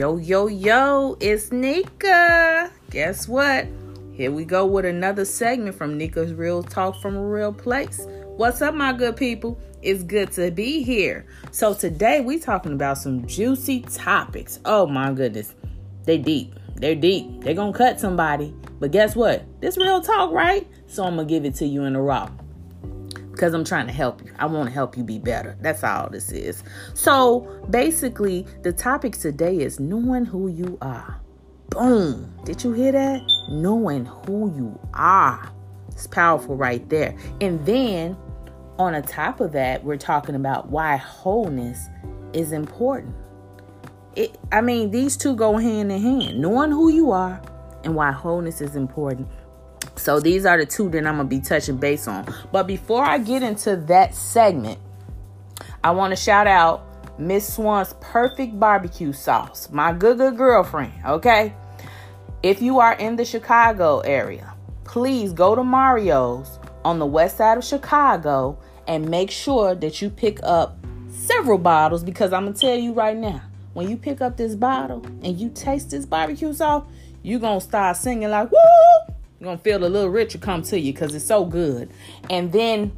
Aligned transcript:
Yo, 0.00 0.16
yo, 0.16 0.46
yo, 0.46 1.14
it's 1.20 1.52
Nika. 1.52 2.72
Guess 2.88 3.28
what? 3.28 3.68
Here 4.14 4.30
we 4.30 4.46
go 4.46 4.64
with 4.64 4.86
another 4.86 5.26
segment 5.26 5.76
from 5.76 5.98
Nika's 5.98 6.32
Real 6.32 6.62
Talk 6.62 6.98
from 7.02 7.16
a 7.16 7.22
Real 7.22 7.52
Place. 7.52 8.06
What's 8.38 8.62
up, 8.62 8.74
my 8.74 8.94
good 8.94 9.14
people? 9.14 9.60
It's 9.82 10.02
good 10.02 10.32
to 10.32 10.50
be 10.52 10.82
here. 10.82 11.26
So 11.50 11.74
today 11.74 12.22
we 12.22 12.38
talking 12.38 12.72
about 12.72 12.96
some 12.96 13.26
juicy 13.26 13.80
topics. 13.80 14.58
Oh 14.64 14.86
my 14.86 15.12
goodness. 15.12 15.54
They 16.04 16.16
deep. 16.16 16.54
They're 16.76 16.94
deep. 16.94 17.42
They're 17.42 17.52
gonna 17.52 17.76
cut 17.76 18.00
somebody. 18.00 18.54
But 18.78 18.92
guess 18.92 19.14
what? 19.14 19.44
This 19.60 19.76
real 19.76 20.00
talk, 20.00 20.32
right? 20.32 20.66
So 20.86 21.04
I'm 21.04 21.16
gonna 21.16 21.28
give 21.28 21.44
it 21.44 21.56
to 21.56 21.66
you 21.66 21.84
in 21.84 21.94
a 21.94 22.00
raw 22.00 22.30
because 23.30 23.54
I'm 23.54 23.64
trying 23.64 23.86
to 23.86 23.92
help 23.92 24.22
you. 24.24 24.32
I 24.38 24.46
want 24.46 24.68
to 24.68 24.74
help 24.74 24.96
you 24.96 25.04
be 25.04 25.18
better. 25.18 25.56
That's 25.60 25.84
all 25.84 26.08
this 26.10 26.30
is. 26.32 26.62
So 26.94 27.64
basically, 27.70 28.46
the 28.62 28.72
topic 28.72 29.16
today 29.16 29.58
is 29.58 29.80
knowing 29.80 30.24
who 30.24 30.48
you 30.48 30.78
are. 30.82 31.20
Boom. 31.70 32.34
Did 32.44 32.64
you 32.64 32.72
hear 32.72 32.92
that? 32.92 33.22
Knowing 33.48 34.04
who 34.04 34.54
you 34.54 34.78
are. 34.94 35.50
It's 35.88 36.06
powerful 36.06 36.56
right 36.56 36.86
there. 36.88 37.16
And 37.40 37.64
then 37.64 38.16
on 38.78 38.92
the 38.92 39.02
top 39.02 39.40
of 39.40 39.52
that, 39.52 39.84
we're 39.84 39.96
talking 39.96 40.34
about 40.34 40.70
why 40.70 40.96
wholeness 40.96 41.88
is 42.32 42.52
important. 42.52 43.14
It, 44.16 44.36
I 44.50 44.60
mean, 44.60 44.90
these 44.90 45.16
two 45.16 45.36
go 45.36 45.56
hand 45.56 45.92
in 45.92 46.00
hand. 46.00 46.40
Knowing 46.40 46.70
who 46.70 46.90
you 46.90 47.12
are 47.12 47.40
and 47.84 47.94
why 47.94 48.10
wholeness 48.10 48.60
is 48.60 48.76
important. 48.76 49.28
So 50.00 50.18
these 50.18 50.46
are 50.46 50.56
the 50.56 50.64
two 50.64 50.88
that 50.90 51.06
I'm 51.06 51.16
gonna 51.16 51.24
be 51.24 51.40
touching 51.40 51.76
base 51.76 52.08
on. 52.08 52.26
But 52.50 52.66
before 52.66 53.04
I 53.04 53.18
get 53.18 53.42
into 53.42 53.76
that 53.76 54.14
segment, 54.14 54.78
I 55.84 55.90
want 55.90 56.12
to 56.12 56.16
shout 56.16 56.46
out 56.46 57.18
Miss 57.18 57.54
Swan's 57.54 57.94
perfect 58.00 58.58
barbecue 58.58 59.12
sauce, 59.12 59.68
my 59.70 59.92
good 59.92 60.16
good 60.16 60.38
girlfriend. 60.38 60.94
Okay, 61.06 61.54
if 62.42 62.62
you 62.62 62.80
are 62.80 62.94
in 62.94 63.16
the 63.16 63.26
Chicago 63.26 64.00
area, 64.00 64.54
please 64.84 65.34
go 65.34 65.54
to 65.54 65.62
Mario's 65.62 66.58
on 66.82 66.98
the 66.98 67.06
west 67.06 67.36
side 67.36 67.58
of 67.58 67.64
Chicago 67.64 68.58
and 68.88 69.06
make 69.06 69.30
sure 69.30 69.74
that 69.74 70.00
you 70.00 70.08
pick 70.08 70.40
up 70.42 70.78
several 71.10 71.58
bottles 71.58 72.02
because 72.02 72.32
I'm 72.32 72.46
gonna 72.46 72.56
tell 72.56 72.76
you 72.76 72.94
right 72.94 73.16
now, 73.16 73.42
when 73.74 73.90
you 73.90 73.98
pick 73.98 74.22
up 74.22 74.38
this 74.38 74.54
bottle 74.54 75.04
and 75.22 75.38
you 75.38 75.50
taste 75.50 75.90
this 75.90 76.06
barbecue 76.06 76.54
sauce, 76.54 76.86
you're 77.22 77.38
gonna 77.38 77.60
start 77.60 77.98
singing 77.98 78.30
like 78.30 78.50
woo 78.50 78.89
you're 79.40 79.46
gonna 79.46 79.58
feel 79.58 79.82
a 79.82 79.88
little 79.88 80.10
richer 80.10 80.38
come 80.38 80.62
to 80.62 80.78
you 80.78 80.92
because 80.92 81.14
it's 81.14 81.24
so 81.24 81.46
good. 81.46 81.90
And 82.28 82.52
then 82.52 82.92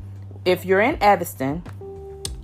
if 0.44 0.64
you're 0.64 0.80
in 0.80 1.00
Evanston, 1.00 1.62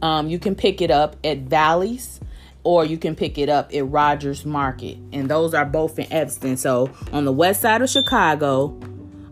um, 0.01 0.29
you 0.29 0.39
can 0.39 0.55
pick 0.55 0.81
it 0.81 0.91
up 0.91 1.17
at 1.25 1.39
Valleys 1.39 2.21
or 2.63 2.85
you 2.85 2.97
can 2.97 3.17
pick 3.17 3.39
it 3.39 3.49
up 3.49 3.75
at 3.75 3.89
Rogers 3.89 4.47
Market. 4.47 4.99
And 5.13 5.29
those 5.29 5.53
are 5.53 5.65
both 5.65 5.99
in 5.99 6.13
Evanston. 6.13 6.57
So 6.57 6.91
on 7.13 7.25
the 7.25 7.33
west 7.33 7.61
side 7.61 7.83
of 7.83 7.91
Chicago, 7.91 8.79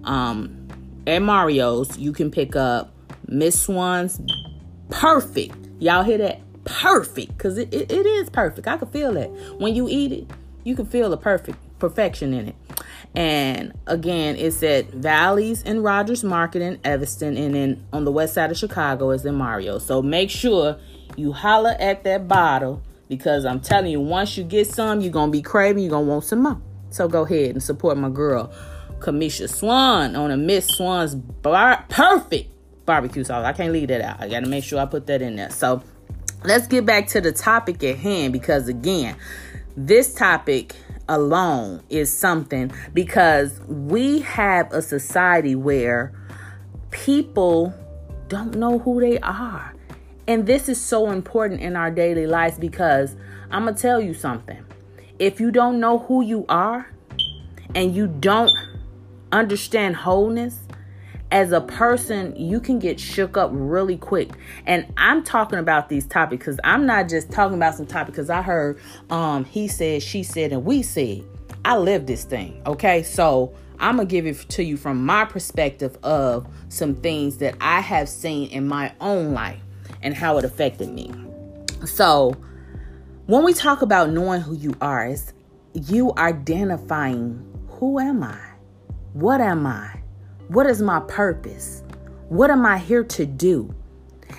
um, 0.03 0.69
at 1.06 1.22
Mario's, 1.22 1.97
you 1.97 2.12
can 2.12 2.33
pick 2.33 2.56
up 2.56 2.92
Miss 3.28 3.61
Swan's 3.61 4.20
perfect. 4.91 5.55
Y'all 5.78 6.03
hear 6.03 6.19
that? 6.19 6.41
Perfect. 6.64 7.37
Because 7.37 7.56
it, 7.56 7.72
it, 7.72 7.92
it 7.92 8.05
is 8.05 8.31
perfect. 8.31 8.67
I 8.67 8.78
can 8.78 8.89
feel 8.89 9.12
that. 9.12 9.31
When 9.61 9.77
you 9.77 9.89
eat 9.89 10.11
it, 10.11 10.31
you 10.64 10.75
can 10.75 10.87
feel 10.87 11.09
the 11.09 11.17
perfect 11.17 11.59
perfection 11.78 12.32
in 12.34 12.48
it. 12.48 12.55
And 13.14 13.72
again, 13.86 14.36
it's 14.36 14.62
at 14.62 14.91
Valleys 14.91 15.62
and 15.62 15.82
Rogers 15.82 16.22
Market 16.22 16.62
in 16.62 16.78
Evanston, 16.84 17.36
and 17.36 17.55
then 17.55 17.86
on 17.92 18.05
the 18.05 18.12
west 18.12 18.34
side 18.34 18.50
of 18.50 18.58
Chicago 18.58 19.10
is 19.10 19.24
in 19.24 19.34
Mario. 19.34 19.78
So 19.78 20.02
make 20.02 20.30
sure 20.30 20.78
you 21.16 21.32
holler 21.32 21.74
at 21.78 22.04
that 22.04 22.28
bottle 22.28 22.82
because 23.08 23.44
I'm 23.44 23.60
telling 23.60 23.91
you, 23.91 24.00
once 24.00 24.36
you 24.36 24.44
get 24.44 24.66
some, 24.66 25.00
you're 25.00 25.12
gonna 25.12 25.32
be 25.32 25.42
craving, 25.42 25.82
you're 25.82 25.91
gonna 25.91 26.06
want 26.06 26.24
some 26.24 26.42
more. 26.42 26.60
So 26.91 27.08
go 27.08 27.24
ahead 27.24 27.50
and 27.50 27.62
support 27.62 27.97
my 27.97 28.10
girl, 28.10 28.53
Kamisha 28.98 29.48
Swan, 29.48 30.16
on 30.16 30.31
a 30.31 30.37
Miss 30.37 30.66
Swan's 30.66 31.14
bar- 31.14 31.84
perfect 31.88 32.50
barbecue 32.84 33.25
sauce. 33.25 33.44
I 33.44 33.53
can't 33.53 33.72
leave 33.72 33.88
that 33.88 34.00
out. 34.00 34.20
I 34.20 34.28
gotta 34.28 34.47
make 34.47 34.64
sure 34.64 34.81
I 34.81 34.87
put 34.87 35.06
that 35.06 35.22
in 35.22 35.37
there. 35.37 35.50
So 35.50 35.82
let's 36.44 36.66
get 36.66 36.84
back 36.84 37.08
to 37.08 37.20
the 37.20 37.32
topic 37.32 37.82
at 37.82 37.97
hand 37.97 38.32
because 38.32 38.69
again, 38.69 39.16
this 39.76 40.14
topic 40.14 40.75
alone 41.09 41.83
is 41.89 42.12
something 42.12 42.72
because 42.93 43.61
we 43.67 44.21
have 44.21 44.72
a 44.72 44.83
society 44.83 45.55
where 45.55 46.12
people 46.91 47.75
don't 48.28 48.55
know 48.55 48.78
who 48.78 49.00
they 49.00 49.19
are. 49.21 49.75
And 50.28 50.47
this 50.47 50.69
is 50.69 50.81
so 50.81 51.11
important 51.11 51.61
in 51.61 51.77
our 51.77 51.91
daily 51.91 52.27
lives 52.27 52.59
because 52.59 53.15
I'm 53.50 53.65
going 53.65 53.77
to 53.77 53.81
tell 53.81 54.00
you 54.00 54.15
something. 54.15 54.65
If 55.19 55.41
you 55.41 55.50
don't 55.50 55.78
know 55.78 55.99
who 55.99 56.22
you 56.22 56.44
are 56.49 56.91
and 57.75 57.94
you 57.94 58.09
don't 58.09 58.50
understand 59.31 59.97
wholeness, 59.97 60.66
as 61.36 61.52
a 61.52 61.60
person, 61.60 62.34
you 62.34 62.58
can 62.58 62.78
get 62.78 62.98
shook 62.98 63.36
up 63.36 63.50
really 63.52 63.98
quick. 63.98 64.30
And 64.64 64.86
I'm 64.97 65.22
talking 65.22 65.58
about 65.58 65.91
these 65.91 66.06
topics 66.06 66.47
because 66.47 66.58
I'm 66.64 66.86
not 66.86 67.10
just 67.10 67.30
talking 67.30 67.56
about 67.56 67.74
some 67.74 67.84
topics 67.84 68.16
because 68.16 68.30
I 68.30 68.41
heard 68.41 68.80
um 69.10 69.44
he 69.44 69.69
said, 69.69 70.02
she 70.02 70.22
said, 70.22 70.52
and 70.52 70.64
we 70.64 70.82
said. 70.82 71.25
I 71.62 71.76
live 71.76 72.06
this 72.06 72.25
thing. 72.25 72.62
Okay. 72.64 73.02
So 73.02 73.52
I'm 73.80 73.96
gonna 73.96 74.08
give 74.08 74.25
it 74.26 74.38
to 74.50 74.64
you 74.64 74.78
from 74.78 75.04
my 75.04 75.26
perspective 75.26 75.98
of 76.02 76.46
some 76.70 76.94
things 76.94 77.36
that 77.38 77.54
I 77.60 77.80
have 77.80 78.08
seen 78.08 78.48
in 78.50 78.66
my 78.66 78.94
own 79.00 79.34
life 79.34 79.60
and 80.00 80.14
how 80.14 80.38
it 80.38 80.44
affected 80.44 80.88
me. 80.88 81.12
So 81.84 82.34
when 83.26 83.44
we 83.44 83.52
talk 83.52 83.82
about 83.82 84.08
knowing 84.08 84.41
who 84.41 84.54
you 84.54 84.75
are, 84.80 85.06
it's 85.06 85.34
you 85.75 86.14
identifying 86.16 87.44
who 87.69 87.98
am 87.98 88.22
I? 88.22 88.41
What 89.12 89.42
am 89.42 89.66
I? 89.66 90.00
What 90.48 90.66
is 90.66 90.80
my 90.80 91.00
purpose? 91.00 91.82
What 92.28 92.50
am 92.50 92.64
I 92.64 92.78
here 92.78 93.02
to 93.04 93.26
do? 93.26 93.74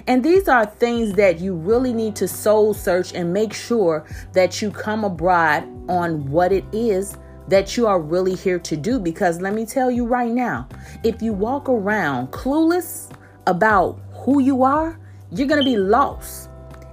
And 0.08 0.24
these 0.24 0.48
are 0.48 0.66
things 0.66 1.14
that 1.14 1.40
you 1.40 1.54
really 1.54 1.94
need 1.94 2.16
to 2.18 2.28
soul 2.28 2.74
search 2.74 3.14
and 3.14 3.34
make 3.34 3.54
sure 3.54 4.06
that 4.34 4.62
you 4.62 4.72
come 4.72 5.04
abroad 5.04 5.64
on 5.90 6.30
what 6.30 6.52
it 6.54 6.64
is 6.72 7.18
that 7.50 7.78
you 7.78 7.88
are 7.88 8.00
really 8.00 8.36
here 8.36 8.60
to 8.60 8.78
do. 8.78 9.00
Because 9.00 9.42
let 9.42 9.54
me 9.54 9.66
tell 9.66 9.92
you 9.92 10.06
right 10.06 10.32
now, 10.32 10.68
if 11.04 11.22
you 11.22 11.34
walk 11.34 11.68
around 11.68 12.32
clueless 12.32 13.12
about 13.46 14.00
who 14.14 14.42
you 14.42 14.64
are, 14.64 15.00
you're 15.32 15.48
going 15.48 15.62
to 15.62 15.66
be 15.66 15.78
lost. 15.78 16.50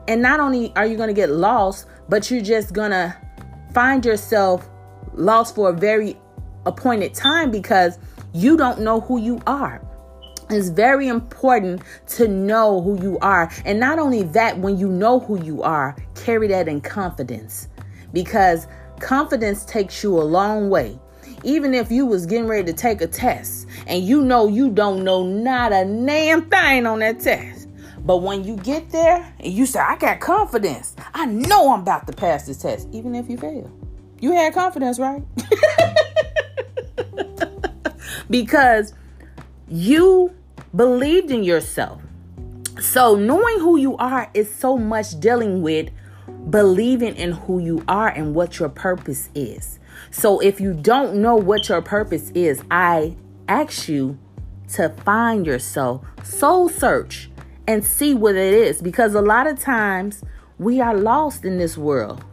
And 0.09 0.21
not 0.21 0.41
only 0.41 0.73
are 0.75 0.87
you 0.87 0.97
going 0.97 1.09
to 1.09 1.15
get 1.15 1.31
lost, 1.31 1.87
but 2.09 2.31
you're 2.31 2.43
just 2.43 2.73
going 2.73 2.91
to 2.91 3.17
find 3.73 4.05
yourself 4.05 4.69
lost 5.15 5.55
for 5.55 5.71
a 5.71 5.73
very 5.73 6.17
appointed 6.67 7.15
time 7.15 7.51
because 7.51 7.99
you 8.35 8.57
don't 8.57 8.81
know 8.81 9.01
who 9.01 9.21
you 9.21 9.41
are. 9.47 9.81
It's 10.51 10.69
very 10.69 11.09
important 11.09 11.83
to 12.09 12.29
know 12.29 12.83
who 12.83 13.01
you 13.01 13.19
are. 13.21 13.51
And 13.65 13.81
not 13.81 13.99
only 13.99 14.25
that, 14.25 14.59
when 14.59 14.77
you 14.77 14.89
know 14.89 15.21
who 15.21 15.43
you 15.43 15.63
are, 15.63 15.97
carry 16.15 16.49
that 16.49 16.69
in 16.69 16.81
confidence 16.81 17.69
because 18.13 18.67
confidence 19.01 19.65
takes 19.65 20.03
you 20.03 20.21
a 20.21 20.23
long 20.23 20.69
way. 20.69 20.99
Even 21.45 21.75
if 21.75 21.91
you 21.91 22.07
was 22.07 22.27
getting 22.27 22.47
ready 22.47 22.65
to 22.65 22.73
take 22.73 23.01
a 23.01 23.07
test 23.07 23.69
and 23.87 24.03
you 24.03 24.23
know 24.23 24.49
you 24.49 24.71
don't 24.71 25.05
know 25.05 25.25
not 25.25 25.73
a 25.73 25.85
damn 25.85 26.49
thing 26.49 26.87
on 26.87 26.99
that 26.99 27.21
test. 27.21 27.69
But 28.01 28.19
when 28.19 28.45
you 28.45 28.57
get 28.57 28.91
there 28.91 29.35
and 29.41 29.53
you 29.53 29.65
say, 29.65 29.81
I 29.81 29.97
got 29.97 30.21
confidence, 30.21 30.95
I 31.15 31.25
know 31.25 31.73
I'm 31.73 31.81
about 31.81 32.07
to 32.07 32.13
pass 32.13 32.47
this 32.47 32.59
test, 32.59 32.89
even 32.93 33.15
if 33.15 33.31
you 33.31 33.39
fail. 33.39 33.73
You 34.21 34.33
had 34.33 34.53
confidence, 34.53 34.99
right? 34.99 35.23
because 38.31 38.95
you 39.69 40.35
believed 40.75 41.31
in 41.31 41.45
yourself. 41.45 42.01
So, 42.81 43.15
knowing 43.15 43.61
who 43.61 43.77
you 43.77 43.97
are 43.99 44.31
is 44.35 44.53
so 44.53 44.77
much 44.77 45.19
dealing 45.21 45.63
with 45.63 45.91
believing 46.51 47.15
in 47.17 47.33
who 47.33 47.59
you 47.61 47.85
are 47.87 48.09
and 48.09 48.35
what 48.35 48.59
your 48.59 48.69
purpose 48.69 49.31
is. 49.35 49.79
So, 50.11 50.41
if 50.41 50.61
you 50.61 50.75
don't 50.75 51.17
know 51.17 51.37
what 51.37 51.69
your 51.69 51.83
purpose 51.83 52.31
is, 52.31 52.63
I 52.71 53.17
ask 53.49 53.89
you 53.89 54.19
to 54.75 54.89
find 54.89 55.47
yourself, 55.47 56.05
soul 56.25 56.69
search, 56.69 57.31
and 57.67 57.85
see 57.85 58.15
what 58.15 58.35
it 58.35 58.55
is. 58.55 58.83
Because 58.83 59.15
a 59.15 59.21
lot 59.21 59.47
of 59.47 59.61
times 59.61 60.25
we 60.59 60.81
are 60.81 60.97
lost 60.97 61.45
in 61.45 61.59
this 61.59 61.79
world 61.79 62.25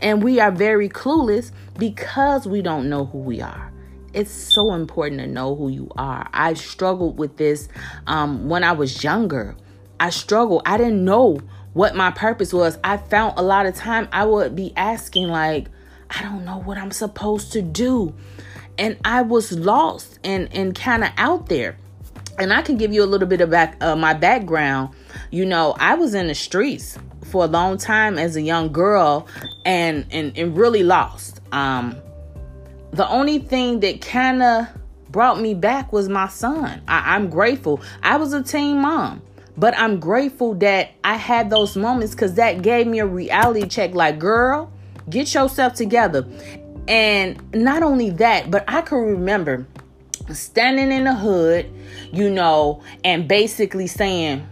and 0.00 0.22
we 0.22 0.40
are 0.40 0.50
very 0.50 0.88
clueless 0.88 1.52
because 1.78 2.46
we 2.46 2.62
don't 2.62 2.88
know 2.88 3.04
who 3.06 3.18
we 3.18 3.40
are 3.40 3.71
it's 4.14 4.30
so 4.30 4.74
important 4.74 5.20
to 5.20 5.26
know 5.26 5.54
who 5.54 5.68
you 5.68 5.90
are. 5.96 6.28
I 6.32 6.54
struggled 6.54 7.18
with 7.18 7.36
this 7.36 7.68
um, 8.06 8.48
when 8.48 8.64
I 8.64 8.72
was 8.72 9.02
younger. 9.02 9.56
I 10.00 10.10
struggled. 10.10 10.62
I 10.66 10.76
didn't 10.76 11.04
know 11.04 11.40
what 11.72 11.94
my 11.94 12.10
purpose 12.10 12.52
was. 12.52 12.78
I 12.84 12.96
found 12.96 13.34
a 13.38 13.42
lot 13.42 13.66
of 13.66 13.74
time 13.74 14.08
I 14.12 14.24
would 14.24 14.54
be 14.54 14.72
asking, 14.76 15.28
like, 15.28 15.68
I 16.10 16.22
don't 16.22 16.44
know 16.44 16.58
what 16.58 16.76
I'm 16.76 16.90
supposed 16.90 17.52
to 17.52 17.62
do. 17.62 18.14
And 18.78 18.96
I 19.04 19.22
was 19.22 19.52
lost 19.52 20.18
and, 20.24 20.52
and 20.52 20.74
kind 20.74 21.04
of 21.04 21.10
out 21.16 21.48
there. 21.48 21.76
And 22.38 22.52
I 22.52 22.62
can 22.62 22.76
give 22.76 22.92
you 22.92 23.04
a 23.04 23.06
little 23.06 23.28
bit 23.28 23.40
of 23.40 23.50
back, 23.50 23.76
uh, 23.82 23.94
my 23.94 24.14
background. 24.14 24.94
You 25.30 25.46
know, 25.46 25.74
I 25.78 25.94
was 25.94 26.14
in 26.14 26.28
the 26.28 26.34
streets 26.34 26.98
for 27.26 27.44
a 27.44 27.46
long 27.46 27.78
time 27.78 28.18
as 28.18 28.36
a 28.36 28.42
young 28.42 28.72
girl 28.72 29.26
and 29.64 30.06
and, 30.10 30.36
and 30.36 30.56
really 30.56 30.82
lost. 30.82 31.40
Um 31.52 31.96
the 32.92 33.08
only 33.08 33.38
thing 33.38 33.80
that 33.80 34.00
kind 34.00 34.42
of 34.42 34.66
brought 35.10 35.40
me 35.40 35.54
back 35.54 35.92
was 35.92 36.08
my 36.08 36.28
son. 36.28 36.82
I, 36.88 37.16
I'm 37.16 37.30
grateful. 37.30 37.80
I 38.02 38.16
was 38.16 38.32
a 38.32 38.42
teen 38.42 38.80
mom. 38.80 39.22
But 39.56 39.76
I'm 39.76 40.00
grateful 40.00 40.54
that 40.56 40.92
I 41.04 41.16
had 41.16 41.50
those 41.50 41.76
moments 41.76 42.14
because 42.14 42.34
that 42.34 42.62
gave 42.62 42.86
me 42.86 43.00
a 43.00 43.06
reality 43.06 43.66
check 43.66 43.94
like, 43.94 44.18
girl, 44.18 44.72
get 45.10 45.34
yourself 45.34 45.74
together. 45.74 46.26
And 46.88 47.40
not 47.54 47.82
only 47.82 48.10
that, 48.10 48.50
but 48.50 48.64
I 48.66 48.80
can 48.80 48.98
remember 48.98 49.66
standing 50.32 50.90
in 50.90 51.04
the 51.04 51.14
hood, 51.14 51.70
you 52.12 52.30
know, 52.30 52.82
and 53.04 53.28
basically 53.28 53.86
saying, 53.86 54.46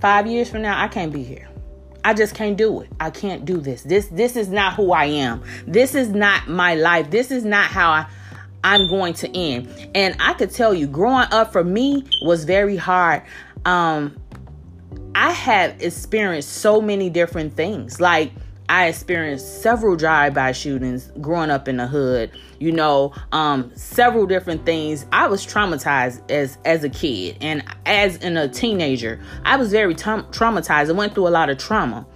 five 0.00 0.26
years 0.26 0.50
from 0.50 0.62
now, 0.62 0.82
I 0.82 0.88
can't 0.88 1.12
be 1.12 1.22
here. 1.22 1.47
I 2.04 2.14
just 2.14 2.34
can't 2.34 2.56
do 2.56 2.80
it. 2.80 2.90
I 3.00 3.10
can't 3.10 3.44
do 3.44 3.58
this. 3.58 3.82
This 3.82 4.06
this 4.06 4.36
is 4.36 4.48
not 4.48 4.74
who 4.74 4.92
I 4.92 5.06
am. 5.06 5.42
This 5.66 5.94
is 5.94 6.10
not 6.10 6.48
my 6.48 6.74
life. 6.74 7.10
This 7.10 7.30
is 7.30 7.44
not 7.44 7.66
how 7.66 7.90
I 7.90 8.06
I'm 8.64 8.88
going 8.88 9.14
to 9.14 9.36
end. 9.36 9.90
And 9.94 10.16
I 10.20 10.34
could 10.34 10.50
tell 10.50 10.74
you 10.74 10.86
growing 10.86 11.28
up 11.30 11.52
for 11.52 11.64
me 11.64 12.04
was 12.22 12.44
very 12.44 12.76
hard. 12.76 13.22
Um 13.64 14.16
I 15.14 15.32
have 15.32 15.82
experienced 15.82 16.50
so 16.50 16.80
many 16.80 17.10
different 17.10 17.54
things. 17.54 18.00
Like 18.00 18.32
I 18.68 18.88
experienced 18.88 19.62
several 19.62 19.96
drive-by 19.96 20.52
shootings 20.52 21.10
growing 21.20 21.50
up 21.50 21.68
in 21.68 21.78
the 21.78 21.86
hood. 21.86 22.30
You 22.58 22.72
know, 22.72 23.14
um, 23.32 23.72
several 23.74 24.26
different 24.26 24.66
things. 24.66 25.06
I 25.12 25.28
was 25.28 25.46
traumatized 25.46 26.30
as 26.30 26.58
as 26.64 26.84
a 26.84 26.90
kid 26.90 27.38
and 27.40 27.64
as 27.86 28.16
in 28.16 28.36
a 28.36 28.48
teenager. 28.48 29.20
I 29.44 29.56
was 29.56 29.70
very 29.70 29.94
tra- 29.94 30.26
traumatized. 30.30 30.90
I 30.90 30.92
went 30.92 31.14
through 31.14 31.28
a 31.28 31.30
lot 31.30 31.48
of 31.50 31.58
trauma, 31.58 32.06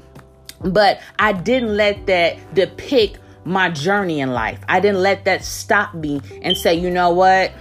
but 0.61 1.01
I 1.19 1.33
didn't 1.33 1.77
let 1.77 2.07
that 2.07 2.55
depict 2.55 3.19
my 3.45 3.71
journey 3.71 4.21
in 4.21 4.33
life. 4.33 4.61
I 4.69 4.81
didn't 4.81 5.01
let 5.01 5.25
that 5.25 5.45
stop 5.45 5.95
me 5.95 6.21
and 6.43 6.57
say, 6.57 6.75
you 6.75 6.91
know 6.91 7.11
what, 7.11 7.53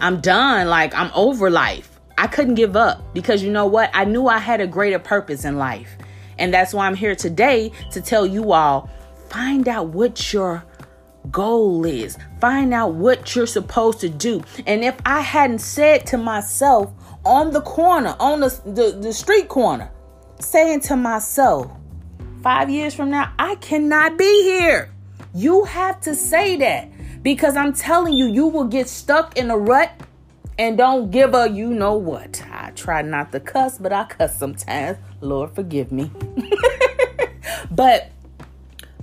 I'm 0.00 0.20
done. 0.20 0.68
Like 0.68 0.94
I'm 0.94 1.10
over 1.14 1.50
life. 1.50 1.98
I 2.18 2.26
couldn't 2.26 2.54
give 2.54 2.76
up 2.76 3.02
because 3.14 3.42
you 3.42 3.50
know 3.50 3.66
what? 3.66 3.90
I 3.92 4.04
knew 4.04 4.26
I 4.26 4.38
had 4.38 4.60
a 4.60 4.66
greater 4.66 4.98
purpose 4.98 5.44
in 5.44 5.56
life. 5.56 5.96
And 6.38 6.52
that's 6.52 6.74
why 6.74 6.86
I'm 6.86 6.94
here 6.94 7.14
today 7.14 7.72
to 7.92 8.00
tell 8.00 8.26
you 8.26 8.52
all 8.52 8.90
find 9.28 9.66
out 9.68 9.88
what 9.88 10.32
your 10.32 10.64
goal 11.30 11.84
is, 11.84 12.16
find 12.40 12.72
out 12.72 12.94
what 12.94 13.34
you're 13.34 13.46
supposed 13.46 14.00
to 14.00 14.08
do. 14.08 14.42
And 14.66 14.84
if 14.84 14.96
I 15.04 15.20
hadn't 15.20 15.58
said 15.58 16.06
to 16.08 16.18
myself 16.18 16.92
on 17.24 17.50
the 17.50 17.60
corner, 17.62 18.14
on 18.20 18.40
the, 18.40 18.60
the, 18.64 18.98
the 19.00 19.12
street 19.12 19.48
corner, 19.48 19.90
saying 20.40 20.80
to 20.82 20.96
myself, 20.96 21.70
five 22.42 22.70
years 22.70 22.94
from 22.94 23.10
now, 23.10 23.32
I 23.38 23.56
cannot 23.56 24.16
be 24.16 24.42
here. 24.44 24.92
You 25.34 25.64
have 25.64 26.00
to 26.02 26.14
say 26.14 26.56
that 26.56 26.88
because 27.22 27.56
I'm 27.56 27.72
telling 27.72 28.14
you, 28.14 28.26
you 28.26 28.46
will 28.46 28.64
get 28.68 28.88
stuck 28.88 29.36
in 29.36 29.50
a 29.50 29.58
rut 29.58 29.90
and 30.58 30.78
don't 30.78 31.10
give 31.10 31.34
a 31.34 31.48
you 31.48 31.68
know 31.72 31.94
what. 31.94 32.42
I 32.50 32.70
try 32.74 33.02
not 33.02 33.32
to 33.32 33.40
cuss, 33.40 33.78
but 33.78 33.92
I 33.92 34.04
cuss 34.04 34.38
sometimes. 34.38 34.98
Lord, 35.20 35.54
forgive 35.54 35.92
me. 35.92 36.10
but 37.70 38.10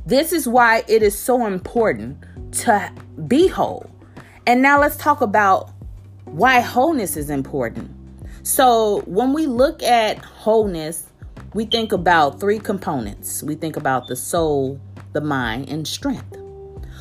this 0.05 0.33
is 0.33 0.47
why 0.47 0.83
it 0.87 1.03
is 1.03 1.17
so 1.17 1.45
important 1.45 2.17
to 2.53 2.91
be 3.27 3.47
whole. 3.47 3.89
And 4.45 4.61
now 4.61 4.81
let's 4.81 4.97
talk 4.97 5.21
about 5.21 5.71
why 6.25 6.59
wholeness 6.59 7.15
is 7.15 7.29
important. 7.29 7.91
So, 8.45 9.03
when 9.05 9.31
we 9.31 9.45
look 9.45 9.81
at 9.83 10.17
wholeness, 10.17 11.07
we 11.53 11.63
think 11.65 11.93
about 11.93 12.41
three 12.41 12.59
components. 12.59 13.41
We 13.41 13.55
think 13.55 13.77
about 13.77 14.07
the 14.07 14.17
soul, 14.17 14.81
the 15.13 15.21
mind, 15.21 15.69
and 15.69 15.87
strength. 15.87 16.35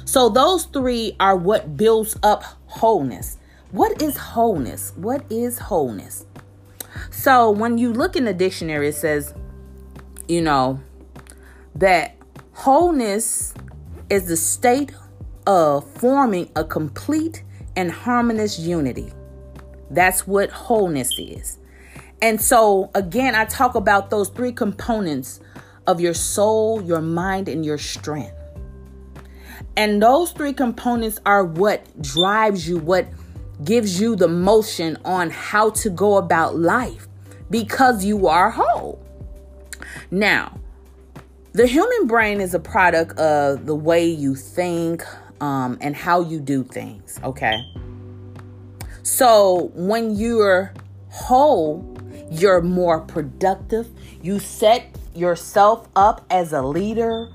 So, 0.04 0.28
those 0.28 0.66
three 0.66 1.16
are 1.18 1.36
what 1.36 1.76
builds 1.76 2.16
up 2.22 2.44
wholeness. 2.66 3.38
What 3.72 4.02
is 4.02 4.18
wholeness? 4.18 4.92
What 4.96 5.24
is 5.30 5.58
wholeness? 5.58 6.26
So 7.10 7.50
when 7.50 7.78
you 7.78 7.90
look 7.90 8.16
in 8.16 8.26
the 8.26 8.34
dictionary, 8.34 8.88
it 8.88 8.94
says, 8.94 9.32
you 10.28 10.42
know, 10.42 10.78
that 11.74 12.16
wholeness 12.52 13.54
is 14.10 14.26
the 14.26 14.36
state 14.36 14.92
of 15.46 15.88
forming 15.92 16.50
a 16.54 16.64
complete 16.64 17.44
and 17.74 17.90
harmonious 17.90 18.58
unity. 18.58 19.10
That's 19.90 20.26
what 20.26 20.50
wholeness 20.50 21.10
is. 21.18 21.58
And 22.20 22.40
so, 22.40 22.90
again, 22.94 23.34
I 23.34 23.46
talk 23.46 23.74
about 23.74 24.10
those 24.10 24.28
three 24.28 24.52
components 24.52 25.40
of 25.86 25.98
your 25.98 26.14
soul, 26.14 26.82
your 26.82 27.00
mind, 27.00 27.48
and 27.48 27.64
your 27.64 27.78
strength. 27.78 28.34
And 29.78 30.02
those 30.02 30.32
three 30.32 30.52
components 30.52 31.18
are 31.24 31.44
what 31.44 32.02
drives 32.02 32.68
you, 32.68 32.76
what 32.76 33.06
gives 33.64 34.00
you 34.00 34.16
the 34.16 34.28
motion 34.28 34.96
on 35.04 35.30
how 35.30 35.70
to 35.70 35.90
go 35.90 36.16
about 36.16 36.56
life 36.56 37.08
because 37.50 38.04
you 38.04 38.26
are 38.26 38.50
whole. 38.50 39.04
Now, 40.10 40.58
the 41.52 41.66
human 41.66 42.06
brain 42.06 42.40
is 42.40 42.54
a 42.54 42.58
product 42.58 43.18
of 43.18 43.66
the 43.66 43.74
way 43.74 44.06
you 44.06 44.34
think 44.34 45.04
um, 45.42 45.76
and 45.80 45.94
how 45.94 46.22
you 46.22 46.40
do 46.40 46.64
things, 46.64 47.20
okay? 47.22 47.60
So 49.02 49.70
when 49.74 50.16
you're 50.16 50.72
whole, 51.10 51.84
you're 52.30 52.62
more 52.62 53.00
productive. 53.00 53.88
You 54.22 54.38
set 54.38 54.96
yourself 55.14 55.88
up 55.94 56.24
as 56.30 56.52
a 56.52 56.62
leader, 56.62 57.28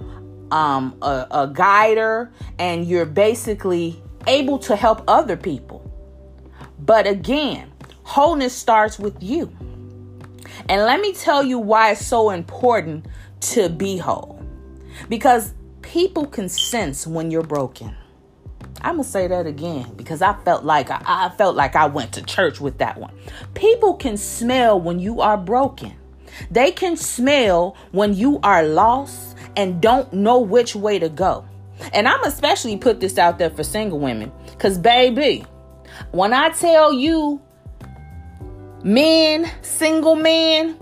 um, 0.50 0.98
a, 1.02 1.28
a 1.30 1.52
guider, 1.54 2.32
and 2.58 2.88
you're 2.88 3.06
basically 3.06 4.02
able 4.26 4.58
to 4.60 4.76
help 4.76 5.04
other 5.08 5.38
people. 5.38 5.77
But 6.88 7.06
again, 7.06 7.70
wholeness 8.04 8.56
starts 8.56 8.98
with 8.98 9.22
you. 9.22 9.56
And 10.70 10.82
let 10.84 11.02
me 11.02 11.14
tell 11.14 11.44
you 11.44 11.60
why 11.60 11.92
it's 11.92 12.06
so 12.06 12.30
important 12.30 13.06
to 13.42 13.68
be 13.68 13.98
whole. 13.98 14.42
Because 15.10 15.54
people 15.82 16.26
can 16.26 16.48
sense 16.48 17.06
when 17.06 17.30
you're 17.30 17.44
broken. 17.44 17.94
I'm 18.82 18.94
gonna 18.94 19.04
say 19.04 19.28
that 19.28 19.46
again 19.46 19.94
because 19.98 20.22
I 20.22 20.34
felt 20.46 20.64
like 20.64 20.90
I, 20.90 21.02
I, 21.06 21.30
felt 21.36 21.58
like 21.58 21.76
I 21.76 21.88
went 21.88 22.14
to 22.14 22.22
church 22.22 22.62
with 22.62 22.78
that 22.78 22.98
one. 22.98 23.14
People 23.54 23.96
can 23.96 24.16
smell 24.16 24.80
when 24.80 25.00
you 25.00 25.20
are 25.20 25.38
broken. 25.38 25.94
They 26.50 26.72
can 26.72 26.96
smell 26.96 27.76
when 27.92 28.14
you 28.14 28.40
are 28.44 28.64
lost 28.64 29.36
and 29.58 29.82
don't 29.82 30.14
know 30.14 30.40
which 30.40 30.74
way 30.74 31.00
to 31.00 31.10
go. 31.10 31.46
And 31.92 32.08
I'm 32.08 32.24
especially 32.24 32.78
put 32.78 33.02
this 33.02 33.18
out 33.18 33.40
there 33.40 33.50
for 33.50 33.64
single 33.64 34.00
women 34.00 34.32
because 34.52 34.78
baby, 34.78 35.46
when 36.12 36.34
I 36.34 36.50
tell 36.50 36.94
you, 36.94 37.42
men, 38.84 39.50
single 39.62 40.16
men, 40.16 40.78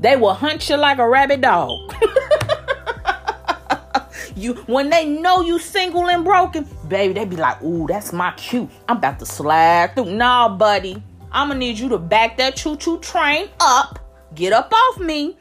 they 0.00 0.16
will 0.16 0.34
hunt 0.34 0.68
you 0.68 0.76
like 0.76 0.98
a 0.98 1.08
rabid 1.08 1.40
dog. 1.40 1.94
you 4.36 4.54
when 4.66 4.90
they 4.90 5.06
know 5.06 5.40
you 5.40 5.58
single 5.58 6.08
and 6.08 6.24
broken, 6.24 6.66
baby, 6.86 7.14
they 7.14 7.24
be 7.24 7.36
like, 7.36 7.60
"Ooh, 7.62 7.86
that's 7.86 8.12
my 8.12 8.32
cue. 8.32 8.68
I'm 8.88 8.98
about 8.98 9.18
to 9.18 9.26
slide 9.26 9.94
through." 9.94 10.12
Nah, 10.12 10.48
buddy, 10.48 11.02
I'm 11.32 11.48
gonna 11.48 11.58
need 11.58 11.78
you 11.78 11.88
to 11.90 11.98
back 11.98 12.36
that 12.38 12.56
choo-choo 12.56 13.00
train 13.00 13.48
up. 13.60 13.98
Get 14.34 14.52
up 14.52 14.72
off 14.72 15.00
me. 15.00 15.36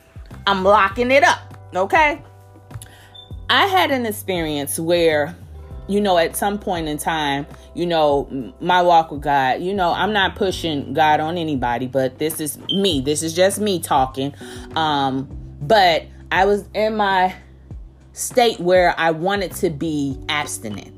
I'm 0.47 0.63
locking 0.63 1.11
it 1.11 1.23
up. 1.23 1.39
Okay. 1.75 2.21
I 3.49 3.65
had 3.67 3.91
an 3.91 4.05
experience 4.05 4.79
where 4.79 5.35
you 5.87 6.01
know, 6.01 6.17
at 6.17 6.35
some 6.35 6.59
point 6.59 6.87
in 6.87 6.97
time, 6.97 7.45
you 7.73 7.85
know, 7.85 8.53
my 8.59 8.81
walk 8.81 9.11
with 9.11 9.21
God, 9.21 9.61
you 9.61 9.73
know, 9.73 9.93
I'm 9.93 10.13
not 10.13 10.35
pushing 10.35 10.93
God 10.93 11.19
on 11.19 11.37
anybody, 11.37 11.87
but 11.87 12.17
this 12.17 12.39
is 12.39 12.57
me. 12.69 13.01
This 13.01 13.23
is 13.23 13.33
just 13.33 13.59
me 13.59 13.79
talking. 13.79 14.33
Um, 14.75 15.29
but 15.61 16.05
I 16.31 16.45
was 16.45 16.65
in 16.73 16.97
my 16.97 17.35
state 18.13 18.59
where 18.59 18.93
I 18.99 19.11
wanted 19.11 19.53
to 19.53 19.69
be 19.69 20.17
abstinent. 20.27 20.93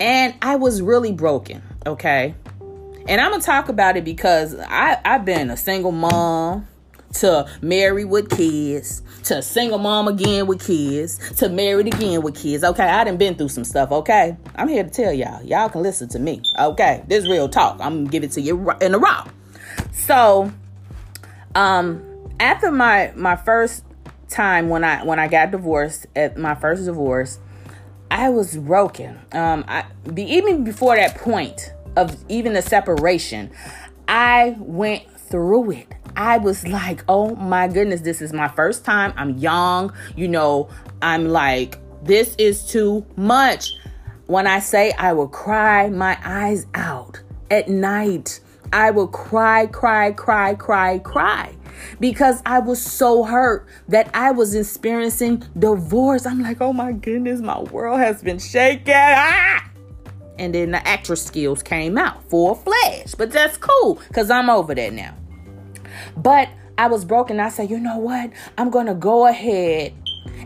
And 0.00 0.34
I 0.42 0.56
was 0.56 0.82
really 0.82 1.12
broken, 1.12 1.62
okay? 1.86 2.34
And 3.06 3.20
I'm 3.20 3.30
gonna 3.30 3.42
talk 3.42 3.68
about 3.68 3.96
it 3.96 4.04
because 4.04 4.56
I, 4.58 4.98
I've 5.04 5.24
been 5.24 5.50
a 5.50 5.56
single 5.56 5.92
mom 5.92 6.66
to 7.14 7.46
married 7.60 8.06
with 8.06 8.30
kids, 8.30 9.02
to 9.24 9.42
single 9.42 9.78
mom 9.78 10.08
again 10.08 10.46
with 10.46 10.64
kids, 10.64 11.18
to 11.36 11.48
married 11.48 11.86
again 11.86 12.22
with 12.22 12.36
kids. 12.36 12.64
Okay, 12.64 12.84
I 12.84 13.04
done 13.04 13.16
been 13.16 13.34
through 13.34 13.48
some 13.48 13.64
stuff. 13.64 13.90
Okay, 13.90 14.36
I'm 14.54 14.68
here 14.68 14.84
to 14.84 14.90
tell 14.90 15.12
y'all. 15.12 15.42
Y'all 15.42 15.68
can 15.68 15.82
listen 15.82 16.08
to 16.10 16.18
me. 16.18 16.42
Okay, 16.58 17.02
this 17.06 17.28
real 17.28 17.48
talk. 17.48 17.78
I'm 17.80 17.98
gonna 17.98 18.10
give 18.10 18.24
it 18.24 18.32
to 18.32 18.40
you 18.40 18.70
in 18.80 18.94
a 18.94 18.98
raw. 18.98 19.28
So, 19.92 20.52
um, 21.54 22.02
after 22.40 22.70
my 22.70 23.12
my 23.14 23.36
first 23.36 23.84
time 24.28 24.68
when 24.68 24.82
I 24.82 25.04
when 25.04 25.18
I 25.18 25.28
got 25.28 25.50
divorced 25.50 26.06
at 26.16 26.36
my 26.36 26.54
first 26.54 26.84
divorce, 26.84 27.38
I 28.10 28.30
was 28.30 28.56
broken. 28.56 29.18
Um, 29.32 29.64
I 29.68 29.84
be, 30.12 30.24
even 30.24 30.64
before 30.64 30.96
that 30.96 31.16
point 31.16 31.72
of 31.96 32.16
even 32.28 32.54
the 32.54 32.62
separation, 32.62 33.50
I 34.08 34.56
went 34.58 35.10
through 35.18 35.72
it. 35.72 35.94
I 36.16 36.38
was 36.38 36.66
like, 36.66 37.04
oh 37.08 37.34
my 37.36 37.68
goodness, 37.68 38.00
this 38.00 38.20
is 38.20 38.32
my 38.32 38.48
first 38.48 38.84
time. 38.84 39.12
I'm 39.16 39.38
young. 39.38 39.92
You 40.16 40.28
know, 40.28 40.68
I'm 41.00 41.28
like, 41.28 41.78
this 42.02 42.34
is 42.36 42.64
too 42.64 43.06
much. 43.16 43.72
When 44.26 44.46
I 44.46 44.60
say 44.60 44.92
I 44.92 45.12
will 45.12 45.28
cry 45.28 45.88
my 45.88 46.18
eyes 46.24 46.66
out 46.74 47.20
at 47.50 47.68
night, 47.68 48.40
I 48.72 48.90
will 48.90 49.08
cry, 49.08 49.66
cry, 49.66 50.12
cry, 50.12 50.54
cry, 50.54 50.98
cry 50.98 51.54
because 52.00 52.42
I 52.46 52.58
was 52.58 52.80
so 52.80 53.24
hurt 53.24 53.66
that 53.88 54.10
I 54.14 54.30
was 54.30 54.54
experiencing 54.54 55.44
divorce. 55.58 56.26
I'm 56.26 56.40
like, 56.40 56.60
oh 56.60 56.72
my 56.72 56.92
goodness, 56.92 57.40
my 57.40 57.60
world 57.60 58.00
has 58.00 58.22
been 58.22 58.38
shaken. 58.38 58.94
Ah! 58.96 59.68
And 60.38 60.54
then 60.54 60.70
the 60.72 60.86
actress 60.88 61.24
skills 61.24 61.62
came 61.62 61.98
out 61.98 62.24
full 62.30 62.54
fledged. 62.54 63.18
But 63.18 63.32
that's 63.32 63.56
cool 63.56 64.00
because 64.08 64.30
I'm 64.30 64.48
over 64.48 64.74
that 64.74 64.92
now. 64.92 65.14
But 66.16 66.48
I 66.78 66.86
was 66.86 67.04
broken. 67.04 67.40
I 67.40 67.48
said, 67.48 67.70
you 67.70 67.78
know 67.78 67.98
what? 67.98 68.30
I'm 68.58 68.70
going 68.70 68.86
to 68.86 68.94
go 68.94 69.26
ahead 69.26 69.94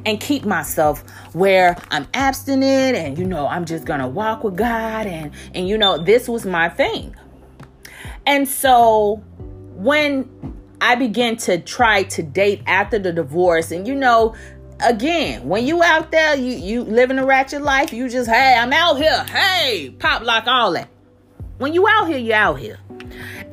and 0.04 0.20
keep 0.20 0.44
myself 0.44 1.02
where 1.34 1.76
I'm 1.90 2.06
abstinent 2.14 2.96
and 2.96 3.18
you 3.18 3.24
know 3.24 3.46
I'm 3.46 3.64
just 3.64 3.84
gonna 3.84 4.08
walk 4.08 4.44
with 4.44 4.56
God 4.56 5.06
and 5.06 5.32
and 5.54 5.68
you 5.68 5.76
know 5.76 5.98
this 5.98 6.28
was 6.28 6.46
my 6.46 6.68
thing. 6.68 7.14
And 8.24 8.48
so 8.48 9.22
when 9.74 10.56
I 10.80 10.94
began 10.94 11.36
to 11.38 11.58
try 11.58 12.04
to 12.04 12.22
date 12.22 12.62
after 12.66 12.98
the 12.98 13.12
divorce 13.12 13.70
and 13.70 13.86
you 13.86 13.94
know 13.94 14.34
again 14.84 15.48
when 15.48 15.66
you 15.66 15.82
out 15.82 16.10
there 16.10 16.36
you 16.36 16.52
you 16.52 16.82
living 16.84 17.18
a 17.18 17.24
ratchet 17.24 17.62
life 17.62 17.92
you 17.92 18.08
just 18.08 18.28
hey 18.28 18.54
I'm 18.58 18.72
out 18.72 18.96
here 18.96 19.24
hey 19.24 19.94
pop 19.98 20.22
lock 20.22 20.46
all 20.46 20.72
that 20.72 20.88
when 21.58 21.72
you 21.72 21.88
out 21.88 22.08
here 22.08 22.18
you 22.18 22.34
out 22.34 22.58
here 22.58 22.78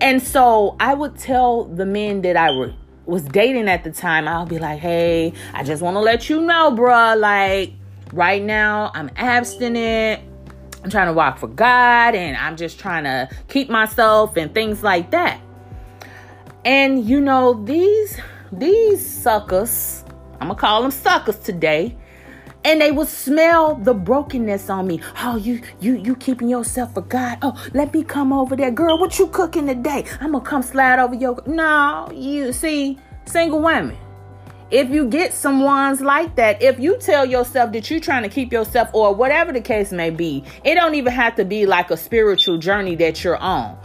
and 0.01 0.21
so 0.21 0.75
I 0.79 0.93
would 0.93 1.17
tell 1.17 1.65
the 1.65 1.85
men 1.85 2.21
that 2.21 2.37
I 2.37 2.51
were 2.51 2.73
was 3.05 3.23
dating 3.23 3.67
at 3.67 3.83
the 3.83 3.91
time, 3.91 4.27
I'll 4.27 4.45
be 4.45 4.59
like, 4.59 4.79
hey, 4.79 5.33
I 5.53 5.63
just 5.63 5.81
want 5.81 5.95
to 5.95 5.99
let 5.99 6.29
you 6.29 6.41
know, 6.41 6.71
bruh, 6.71 7.19
like 7.19 7.73
right 8.13 8.41
now 8.41 8.91
I'm 8.93 9.09
abstinent. 9.15 10.21
I'm 10.83 10.89
trying 10.89 11.07
to 11.07 11.13
walk 11.13 11.37
for 11.37 11.47
God 11.47 12.15
and 12.15 12.35
I'm 12.35 12.57
just 12.57 12.79
trying 12.79 13.05
to 13.05 13.29
keep 13.47 13.69
myself 13.69 14.35
and 14.35 14.53
things 14.53 14.83
like 14.83 15.11
that. 15.11 15.39
And 16.65 17.05
you 17.05 17.19
know, 17.21 17.63
these 17.65 18.19
these 18.51 19.05
suckers, 19.05 20.03
I'm 20.39 20.47
gonna 20.47 20.55
call 20.55 20.81
them 20.81 20.91
suckers 20.91 21.39
today, 21.39 21.97
and 22.65 22.81
they 22.81 22.91
would 22.91 23.07
smell 23.07 23.75
the 23.75 23.93
brokenness 23.93 24.69
on 24.69 24.87
me. 24.87 25.01
Oh, 25.21 25.35
you 25.35 25.61
you 25.79 25.97
you 25.97 26.15
keeping 26.15 26.49
yourself 26.49 26.93
for 26.93 27.01
God. 27.01 27.37
Oh, 27.41 27.61
let 27.73 27.93
me 27.93 28.03
come 28.03 28.31
over 28.33 28.55
there, 28.55 28.71
girl. 28.71 28.97
What 28.97 29.17
you 29.19 29.27
cooking 29.27 29.67
today? 29.67 30.05
I'm 30.21 30.31
gonna 30.31 30.43
come 30.43 30.61
slide 30.61 30.99
over 30.99 31.15
your. 31.15 31.41
No, 31.45 32.09
you 32.13 32.53
see, 32.53 32.97
single 33.25 33.61
women. 33.61 33.97
If 34.71 34.89
you 34.89 35.05
get 35.07 35.33
some 35.33 35.59
ones 35.61 36.01
like 36.01 36.35
that, 36.37 36.63
if 36.63 36.79
you 36.79 36.97
tell 36.97 37.27
yourself 37.27 37.73
that 37.73 37.91
you're 37.91 37.99
trying 37.99 38.23
to 38.23 38.29
keep 38.29 38.51
yourself, 38.51 38.89
or 38.93 39.13
whatever 39.13 39.51
the 39.51 39.61
case 39.61 39.91
may 39.91 40.09
be, 40.09 40.43
it 40.63 40.73
don't 40.73 40.95
even 40.95 41.13
have 41.13 41.35
to 41.35 41.45
be 41.45 41.67
like 41.67 41.91
a 41.91 41.97
spiritual 41.97 42.57
journey 42.57 42.95
that 42.95 43.23
you're 43.23 43.37
on. 43.37 43.77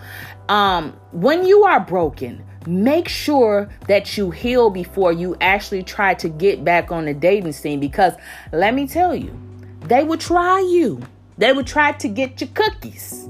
Um, 0.49 0.97
when 1.12 1.44
you 1.44 1.64
are 1.64 1.80
broken, 1.80 2.42
make 2.66 3.08
sure 3.08 3.68
that 3.86 4.16
you 4.16 4.30
heal 4.30 4.70
before 4.70 5.12
you 5.12 5.36
actually 5.40 5.82
try 5.82 6.14
to 6.14 6.28
get 6.28 6.64
back 6.64 6.90
on 6.90 7.04
the 7.04 7.14
dating 7.14 7.52
scene 7.52 7.80
because 7.80 8.14
let 8.52 8.74
me 8.74 8.86
tell 8.86 9.14
you, 9.14 9.36
they 9.82 10.04
will 10.04 10.18
try 10.18 10.60
you. 10.60 11.00
They 11.38 11.52
will 11.52 11.64
try 11.64 11.92
to 11.92 12.08
get 12.08 12.40
your 12.40 12.50
cookies. 12.54 13.28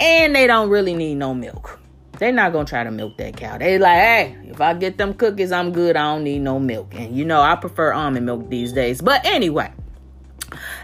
And 0.00 0.34
they 0.34 0.46
don't 0.46 0.70
really 0.70 0.94
need 0.94 1.16
no 1.16 1.34
milk. 1.34 1.78
They're 2.18 2.32
not 2.32 2.52
gonna 2.52 2.66
try 2.66 2.84
to 2.84 2.90
milk 2.90 3.16
that 3.18 3.36
cow. 3.36 3.56
They 3.56 3.78
like, 3.78 3.94
hey, 3.94 4.36
if 4.48 4.60
I 4.60 4.74
get 4.74 4.98
them 4.98 5.14
cookies, 5.14 5.52
I'm 5.52 5.72
good. 5.72 5.96
I 5.96 6.14
don't 6.14 6.24
need 6.24 6.40
no 6.40 6.58
milk. 6.58 6.94
And 6.94 7.16
you 7.16 7.24
know, 7.24 7.40
I 7.40 7.56
prefer 7.56 7.92
almond 7.92 8.26
milk 8.26 8.50
these 8.50 8.72
days. 8.72 9.00
But 9.00 9.24
anyway, 9.24 9.72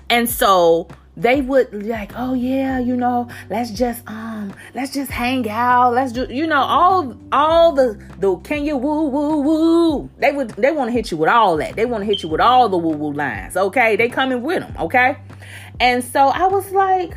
and 0.08 0.30
so 0.30 0.88
they 1.16 1.40
would 1.40 1.73
like, 1.87 2.12
oh 2.14 2.35
yeah, 2.35 2.78
you 2.78 2.94
know, 2.94 3.28
let's 3.49 3.70
just 3.70 4.02
um, 4.06 4.52
let's 4.75 4.92
just 4.92 5.11
hang 5.11 5.49
out. 5.49 5.94
Let's 5.94 6.12
do, 6.12 6.26
you 6.28 6.46
know, 6.46 6.61
all 6.61 7.16
all 7.32 7.73
the 7.73 7.99
the 8.18 8.37
can 8.37 8.64
you 8.64 8.76
woo 8.76 9.08
woo 9.08 9.40
woo. 9.40 10.11
They 10.18 10.32
would 10.32 10.50
they 10.50 10.73
want 10.73 10.88
to 10.88 10.92
hit 10.92 11.11
you 11.11 11.16
with 11.16 11.30
all 11.30 11.56
that. 11.56 11.75
They 11.75 11.87
want 11.87 12.02
to 12.02 12.06
hit 12.06 12.23
you 12.23 12.28
with 12.28 12.40
all 12.40 12.68
the 12.68 12.76
woo 12.76 12.94
woo 12.94 13.12
lines. 13.12 13.56
Okay, 13.56 13.96
they 13.96 14.11
coming 14.11 14.42
with 14.42 14.61
them. 14.61 14.75
Okay, 14.78 15.16
and 15.80 16.04
so 16.04 16.20
I 16.20 16.49
was 16.49 16.70
like, 16.73 17.16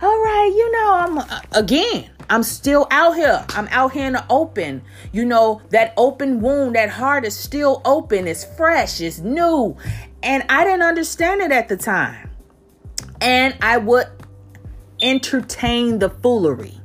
all 0.00 0.22
right, 0.22 0.52
you 0.56 0.72
know, 0.72 0.94
I'm 0.94 1.18
uh, 1.18 1.40
again. 1.52 2.10
I'm 2.28 2.42
still 2.42 2.88
out 2.90 3.14
here. 3.14 3.44
I'm 3.50 3.68
out 3.68 3.92
here 3.92 4.06
in 4.06 4.14
the 4.14 4.24
open. 4.28 4.82
You 5.12 5.24
know, 5.24 5.62
that 5.70 5.94
open 5.96 6.40
wound, 6.40 6.74
that 6.74 6.90
heart 6.90 7.24
is 7.24 7.36
still 7.36 7.80
open. 7.84 8.26
It's 8.26 8.44
fresh, 8.56 9.00
it's 9.00 9.20
new. 9.20 9.76
And 10.24 10.44
I 10.48 10.64
didn't 10.64 10.82
understand 10.82 11.40
it 11.40 11.52
at 11.52 11.68
the 11.68 11.76
time 11.76 12.25
and 13.20 13.56
I 13.60 13.78
would 13.78 14.06
entertain 15.02 15.98
the 15.98 16.10
foolery. 16.10 16.80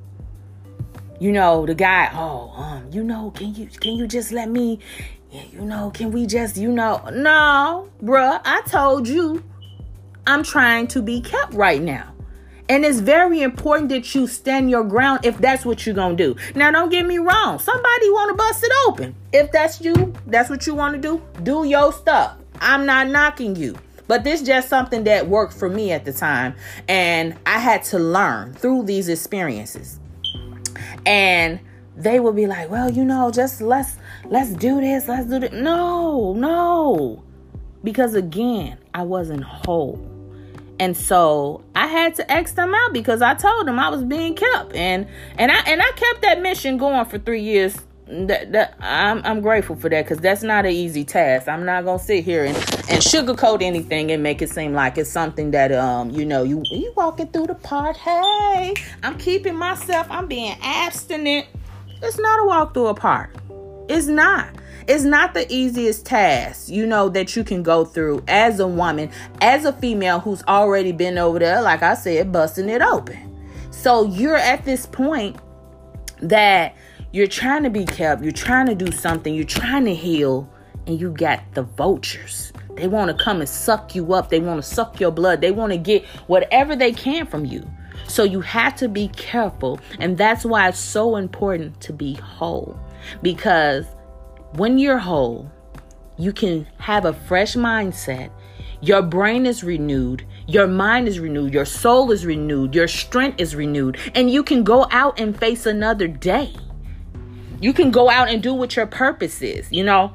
You 1.19 1.31
know, 1.31 1.65
the 1.65 1.75
guy, 1.75 2.09
oh, 2.13 2.51
um, 2.55 2.89
you 2.91 3.03
know, 3.03 3.31
can 3.31 3.53
you 3.53 3.67
can 3.67 3.95
you 3.95 4.07
just 4.07 4.31
let 4.31 4.50
me 4.50 4.79
you 5.31 5.61
know, 5.61 5.91
can 5.91 6.11
we 6.11 6.25
just, 6.25 6.57
you 6.57 6.69
know, 6.69 7.01
no, 7.13 7.89
bruh, 8.03 8.41
I 8.43 8.61
told 8.63 9.07
you 9.07 9.43
I'm 10.27 10.43
trying 10.43 10.88
to 10.88 11.01
be 11.01 11.21
kept 11.21 11.53
right 11.53 11.81
now. 11.81 12.13
And 12.67 12.85
it's 12.85 13.00
very 13.00 13.41
important 13.41 13.89
that 13.89 14.13
you 14.15 14.27
stand 14.27 14.69
your 14.69 14.83
ground 14.83 15.25
if 15.25 15.38
that's 15.39 15.65
what 15.65 15.85
you're 15.85 15.95
to 15.95 16.15
do. 16.15 16.35
Now, 16.55 16.71
don't 16.71 16.89
get 16.89 17.05
me 17.05 17.17
wrong. 17.17 17.59
Somebody 17.59 18.09
want 18.09 18.29
to 18.29 18.35
bust 18.35 18.63
it 18.63 18.71
open. 18.88 19.15
If 19.33 19.51
that's 19.51 19.81
you, 19.81 20.13
that's 20.27 20.50
what 20.50 20.65
you 20.67 20.75
want 20.75 20.95
to 20.95 21.01
do, 21.01 21.21
do 21.43 21.65
your 21.65 21.91
stuff. 21.91 22.38
I'm 22.61 22.85
not 22.85 23.07
knocking 23.07 23.55
you. 23.55 23.75
But 24.11 24.25
this 24.25 24.41
just 24.41 24.67
something 24.67 25.05
that 25.05 25.29
worked 25.29 25.53
for 25.53 25.69
me 25.69 25.93
at 25.93 26.03
the 26.03 26.11
time. 26.11 26.55
And 26.89 27.37
I 27.45 27.59
had 27.59 27.81
to 27.85 27.97
learn 27.97 28.53
through 28.53 28.83
these 28.83 29.07
experiences. 29.07 30.01
And 31.05 31.61
they 31.95 32.19
would 32.19 32.35
be 32.35 32.45
like, 32.45 32.69
well, 32.69 32.91
you 32.91 33.05
know, 33.05 33.31
just 33.31 33.61
let's 33.61 33.95
let's 34.25 34.49
do 34.49 34.81
this, 34.81 35.07
let's 35.07 35.27
do 35.27 35.39
this. 35.39 35.53
No, 35.53 36.33
no. 36.33 37.23
Because 37.85 38.13
again, 38.13 38.79
I 38.93 39.03
wasn't 39.03 39.45
whole. 39.45 40.05
And 40.77 40.97
so 40.97 41.63
I 41.73 41.87
had 41.87 42.13
to 42.15 42.29
X 42.29 42.51
them 42.51 42.75
out 42.75 42.91
because 42.91 43.21
I 43.21 43.33
told 43.35 43.65
them 43.65 43.79
I 43.79 43.87
was 43.87 44.03
being 44.03 44.35
kept. 44.35 44.75
And 44.75 45.07
and 45.37 45.53
I 45.53 45.59
and 45.59 45.81
I 45.81 45.89
kept 45.91 46.21
that 46.23 46.41
mission 46.41 46.75
going 46.75 47.05
for 47.05 47.17
three 47.17 47.43
years 47.43 47.77
that, 48.11 48.51
that 48.51 48.75
I'm 48.79 49.21
I'm 49.23 49.41
grateful 49.41 49.75
for 49.75 49.89
that 49.89 50.03
because 50.03 50.19
that's 50.19 50.43
not 50.43 50.65
an 50.65 50.71
easy 50.71 51.03
task. 51.05 51.47
I'm 51.47 51.65
not 51.65 51.85
gonna 51.85 51.99
sit 51.99 52.25
here 52.25 52.43
and, 52.43 52.55
and 52.55 53.01
sugarcoat 53.01 53.61
anything 53.61 54.11
and 54.11 54.21
make 54.21 54.41
it 54.41 54.49
seem 54.49 54.73
like 54.73 54.97
it's 54.97 55.09
something 55.09 55.51
that 55.51 55.71
um 55.71 56.11
you 56.11 56.25
know 56.25 56.43
you 56.43 56.61
you 56.65 56.93
walking 56.95 57.27
through 57.27 57.47
the 57.47 57.55
park. 57.55 57.95
Hey, 57.95 58.73
I'm 59.01 59.17
keeping 59.17 59.55
myself. 59.55 60.07
I'm 60.09 60.27
being 60.27 60.55
abstinent. 60.61 61.47
It's 62.01 62.19
not 62.19 62.41
a 62.41 62.45
walk 62.45 62.73
through 62.73 62.87
a 62.87 62.95
park. 62.95 63.33
It's 63.87 64.07
not. 64.07 64.49
It's 64.87 65.03
not 65.03 65.33
the 65.33 65.45
easiest 65.53 66.05
task, 66.05 66.67
you 66.67 66.87
know, 66.87 67.07
that 67.09 67.35
you 67.35 67.43
can 67.43 67.61
go 67.61 67.85
through 67.85 68.23
as 68.27 68.59
a 68.59 68.67
woman, 68.67 69.11
as 69.39 69.63
a 69.63 69.71
female 69.73 70.19
who's 70.19 70.43
already 70.47 70.91
been 70.91 71.19
over 71.19 71.37
there, 71.37 71.61
like 71.61 71.83
I 71.83 71.93
said, 71.93 72.31
busting 72.31 72.67
it 72.67 72.81
open. 72.81 73.17
So 73.69 74.05
you're 74.05 74.35
at 74.35 74.65
this 74.65 74.87
point 74.87 75.37
that 76.21 76.75
you're 77.11 77.27
trying 77.27 77.63
to 77.63 77.69
be 77.69 77.85
kept, 77.85 78.23
you're 78.23 78.31
trying 78.31 78.67
to 78.67 78.75
do 78.75 78.91
something, 78.91 79.35
you're 79.35 79.43
trying 79.43 79.85
to 79.85 79.93
heal, 79.93 80.49
and 80.87 80.99
you 80.99 81.11
got 81.11 81.43
the 81.53 81.63
vultures. 81.63 82.53
They 82.75 82.87
want 82.87 83.15
to 83.15 83.23
come 83.23 83.41
and 83.41 83.49
suck 83.49 83.93
you 83.95 84.13
up. 84.13 84.29
They 84.29 84.39
want 84.39 84.63
to 84.63 84.67
suck 84.67 84.99
your 84.99 85.11
blood. 85.11 85.41
They 85.41 85.51
want 85.51 85.73
to 85.73 85.77
get 85.77 86.05
whatever 86.27 86.75
they 86.75 86.93
can 86.93 87.25
from 87.25 87.45
you. 87.45 87.69
So 88.07 88.23
you 88.23 88.39
have 88.41 88.75
to 88.77 88.87
be 88.87 89.09
careful. 89.09 89.79
And 89.99 90.17
that's 90.17 90.45
why 90.45 90.69
it's 90.69 90.79
so 90.79 91.17
important 91.17 91.79
to 91.81 91.93
be 91.93 92.13
whole. 92.13 92.79
Because 93.21 93.85
when 94.53 94.77
you're 94.77 94.97
whole, 94.97 95.51
you 96.17 96.31
can 96.31 96.65
have 96.77 97.03
a 97.03 97.13
fresh 97.13 97.55
mindset. 97.55 98.31
Your 98.79 99.01
brain 99.01 99.45
is 99.45 99.63
renewed. 99.63 100.25
Your 100.47 100.65
mind 100.65 101.07
is 101.07 101.19
renewed. 101.19 101.53
Your 101.53 101.65
soul 101.65 102.09
is 102.11 102.25
renewed. 102.25 102.73
Your 102.73 102.87
strength 102.87 103.39
is 103.39 103.53
renewed. 103.53 103.97
And 104.15 104.31
you 104.31 104.43
can 104.43 104.63
go 104.63 104.87
out 104.91 105.19
and 105.19 105.37
face 105.37 105.65
another 105.65 106.07
day 106.07 106.55
you 107.61 107.71
can 107.71 107.91
go 107.91 108.09
out 108.09 108.27
and 108.27 108.43
do 108.43 108.53
what 108.53 108.75
your 108.75 108.87
purpose 108.87 109.41
is, 109.41 109.71
you 109.71 109.83
know? 109.83 110.11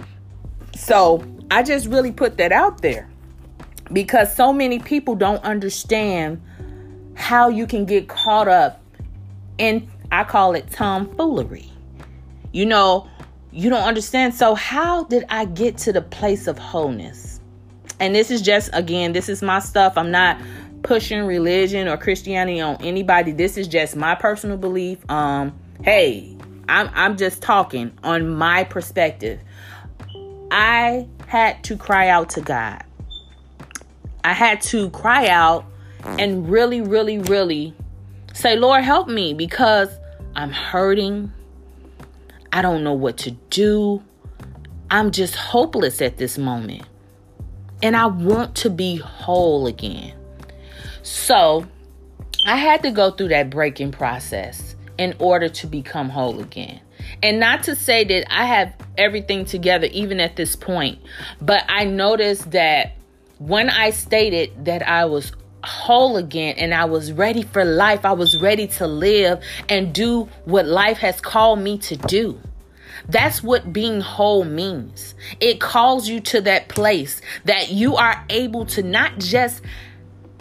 So 0.76 1.24
I 1.50 1.62
just 1.62 1.86
really 1.86 2.12
put 2.12 2.36
that 2.36 2.52
out 2.52 2.82
there 2.82 3.08
because 3.92 4.34
so 4.34 4.52
many 4.52 4.78
people 4.78 5.14
don't 5.14 5.42
understand 5.44 6.42
how 7.14 7.48
you 7.48 7.66
can 7.66 7.86
get 7.86 8.08
caught 8.08 8.48
up 8.48 8.82
in, 9.58 9.90
I 10.12 10.24
call 10.24 10.54
it 10.54 10.70
tomfoolery. 10.70 11.70
You 12.52 12.66
know, 12.66 13.08
you 13.52 13.70
don't 13.70 13.82
understand. 13.82 14.34
So, 14.34 14.54
how 14.54 15.04
did 15.04 15.24
I 15.28 15.46
get 15.46 15.78
to 15.78 15.92
the 15.92 16.02
place 16.02 16.46
of 16.46 16.58
wholeness? 16.58 17.40
And 18.00 18.14
this 18.14 18.30
is 18.30 18.42
just, 18.42 18.68
again, 18.72 19.12
this 19.12 19.28
is 19.28 19.42
my 19.42 19.60
stuff. 19.60 19.96
I'm 19.96 20.10
not 20.10 20.38
pushing 20.82 21.24
religion 21.24 21.88
or 21.88 21.96
Christianity 21.96 22.60
on 22.60 22.76
anybody. 22.82 23.32
This 23.32 23.56
is 23.56 23.66
just 23.66 23.96
my 23.96 24.14
personal 24.14 24.58
belief. 24.58 24.98
Um, 25.10 25.58
hey, 25.82 26.36
I'm 26.68 26.90
I'm 26.94 27.16
just 27.16 27.42
talking 27.42 27.92
on 28.02 28.35
my 28.35 28.64
perspective. 28.64 29.40
I 30.50 31.06
had 31.26 31.62
to 31.64 31.76
cry 31.76 32.08
out 32.08 32.30
to 32.30 32.40
God. 32.40 32.82
I 34.25 34.32
had 34.32 34.61
to 34.62 34.90
cry 34.90 35.28
out 35.28 35.64
and 36.04 36.49
really, 36.49 36.80
really, 36.80 37.18
really 37.18 37.75
say, 38.32 38.56
Lord, 38.56 38.85
help 38.85 39.08
me 39.08 39.35
because 39.35 39.88
I'm 40.35 40.50
hurting. 40.50 41.32
I 42.52 42.62
don't 42.62 42.85
know 42.85 42.92
what 42.92 43.18
to 43.18 43.32
do. 43.50 44.02
I'm 44.90 45.11
just 45.11 45.35
hopeless 45.35 46.00
at 46.00 46.16
this 46.16 46.38
moment. 46.38 46.82
And 47.82 47.96
I 47.96 48.06
want 48.06 48.54
to 48.56 48.70
be 48.70 48.96
whole 48.96 49.66
again. 49.66 50.14
So 51.02 51.66
I 52.46 52.56
had 52.56 52.82
to 52.85 52.90
go 52.90 53.11
through 53.11 53.28
that 53.28 53.50
breaking 53.50 53.90
process 53.90 54.75
in 54.98 55.14
order 55.18 55.48
to 55.48 55.66
become 55.66 56.08
whole 56.08 56.40
again. 56.40 56.80
And 57.22 57.38
not 57.38 57.64
to 57.64 57.76
say 57.76 58.04
that 58.04 58.32
I 58.32 58.46
have 58.46 58.74
everything 58.96 59.44
together 59.44 59.88
even 59.92 60.20
at 60.20 60.36
this 60.36 60.56
point, 60.56 60.98
but 61.40 61.64
I 61.68 61.84
noticed 61.84 62.50
that 62.52 62.96
when 63.38 63.68
I 63.68 63.90
stated 63.90 64.64
that 64.64 64.86
I 64.86 65.04
was 65.04 65.32
whole 65.62 66.16
again 66.16 66.54
and 66.58 66.72
I 66.72 66.86
was 66.86 67.12
ready 67.12 67.42
for 67.42 67.64
life, 67.64 68.04
I 68.04 68.12
was 68.12 68.40
ready 68.40 68.66
to 68.68 68.86
live 68.86 69.42
and 69.68 69.92
do 69.92 70.28
what 70.44 70.66
life 70.66 70.98
has 70.98 71.20
called 71.20 71.58
me 71.58 71.78
to 71.78 71.96
do. 71.96 72.40
That's 73.08 73.42
what 73.42 73.72
being 73.72 74.00
whole 74.00 74.44
means. 74.44 75.14
It 75.40 75.60
calls 75.60 76.08
you 76.08 76.20
to 76.20 76.40
that 76.42 76.68
place 76.68 77.20
that 77.44 77.70
you 77.70 77.96
are 77.96 78.24
able 78.30 78.66
to 78.66 78.82
not 78.82 79.18
just 79.18 79.62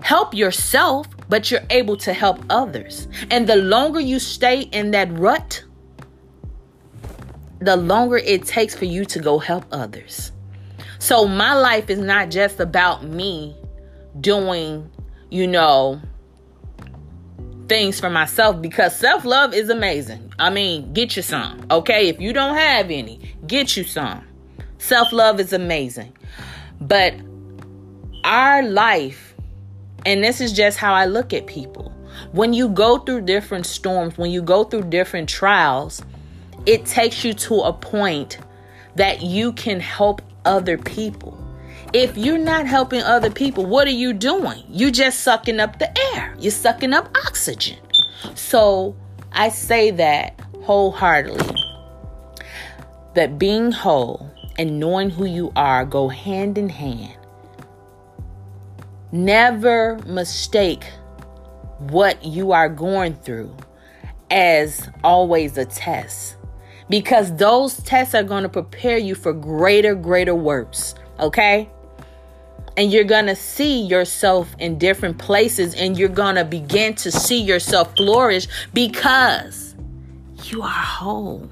help 0.01 0.33
yourself, 0.33 1.07
but 1.29 1.49
you're 1.51 1.65
able 1.69 1.97
to 1.97 2.13
help 2.13 2.43
others. 2.49 3.07
And 3.31 3.47
the 3.47 3.55
longer 3.55 3.99
you 3.99 4.19
stay 4.19 4.61
in 4.61 4.91
that 4.91 5.11
rut, 5.17 5.63
the 7.59 7.75
longer 7.75 8.17
it 8.17 8.45
takes 8.45 8.75
for 8.75 8.85
you 8.85 9.05
to 9.05 9.19
go 9.19 9.39
help 9.39 9.65
others. 9.71 10.31
So 10.99 11.27
my 11.27 11.53
life 11.53 11.89
is 11.89 11.99
not 11.99 12.29
just 12.29 12.59
about 12.59 13.03
me 13.03 13.55
doing, 14.19 14.89
you 15.29 15.47
know, 15.47 16.01
things 17.67 17.99
for 17.99 18.09
myself 18.09 18.61
because 18.61 18.95
self 18.95 19.25
love 19.25 19.53
is 19.53 19.69
amazing. 19.69 20.33
I 20.37 20.49
mean, 20.49 20.93
get 20.93 21.15
you 21.15 21.21
some, 21.21 21.65
okay? 21.71 22.07
If 22.09 22.19
you 22.19 22.33
don't 22.33 22.55
have 22.55 22.91
any, 22.91 23.35
get 23.47 23.75
you 23.75 23.83
some. 23.83 24.23
Self 24.77 25.11
love 25.11 25.39
is 25.39 25.53
amazing. 25.53 26.15
But 26.79 27.15
our 28.23 28.63
life, 28.63 29.34
and 30.05 30.23
this 30.23 30.41
is 30.41 30.53
just 30.53 30.77
how 30.77 30.93
I 30.93 31.05
look 31.05 31.33
at 31.33 31.47
people, 31.47 31.91
when 32.31 32.53
you 32.53 32.69
go 32.69 32.99
through 32.99 33.21
different 33.21 33.65
storms, 33.65 34.17
when 34.17 34.31
you 34.31 34.41
go 34.41 34.63
through 34.63 34.83
different 34.83 35.27
trials, 35.27 36.03
it 36.65 36.85
takes 36.85 37.23
you 37.23 37.33
to 37.33 37.61
a 37.61 37.73
point 37.73 38.37
that 38.95 39.21
you 39.21 39.53
can 39.53 39.79
help 39.79 40.21
other 40.45 40.77
people. 40.77 41.37
If 41.93 42.17
you're 42.17 42.37
not 42.37 42.65
helping 42.65 43.01
other 43.01 43.29
people, 43.29 43.65
what 43.65 43.87
are 43.87 43.91
you 43.91 44.13
doing? 44.13 44.63
You're 44.69 44.91
just 44.91 45.21
sucking 45.21 45.59
up 45.59 45.79
the 45.79 45.95
air. 46.13 46.35
You're 46.39 46.51
sucking 46.51 46.93
up 46.93 47.09
oxygen. 47.25 47.77
So 48.35 48.95
I 49.31 49.49
say 49.49 49.91
that 49.91 50.39
wholeheartedly 50.61 51.55
that 53.15 53.39
being 53.39 53.71
whole 53.71 54.29
and 54.57 54.79
knowing 54.79 55.09
who 55.09 55.25
you 55.25 55.51
are 55.55 55.85
go 55.85 56.09
hand 56.09 56.57
in 56.57 56.69
hand. 56.69 57.15
Never 59.15 59.97
mistake 60.05 60.83
what 61.79 62.25
you 62.25 62.51
are 62.51 62.67
going 62.67 63.13
through 63.13 63.55
as 64.29 64.89
always 65.05 65.57
a 65.57 65.63
test 65.63 66.35
because 66.89 67.33
those 67.37 67.77
tests 67.83 68.13
are 68.13 68.23
going 68.23 68.43
to 68.43 68.49
prepare 68.49 68.97
you 68.97 69.15
for 69.15 69.31
greater, 69.31 69.95
greater 69.95 70.35
works. 70.35 70.95
Okay? 71.17 71.69
And 72.75 72.91
you're 72.91 73.05
going 73.05 73.27
to 73.27 73.37
see 73.37 73.83
yourself 73.83 74.53
in 74.59 74.77
different 74.77 75.17
places 75.17 75.73
and 75.75 75.97
you're 75.97 76.09
going 76.09 76.35
to 76.35 76.43
begin 76.43 76.93
to 76.95 77.09
see 77.09 77.41
yourself 77.41 77.95
flourish 77.95 78.49
because 78.73 79.75
you 80.43 80.61
are 80.61 80.67
whole. 80.67 81.49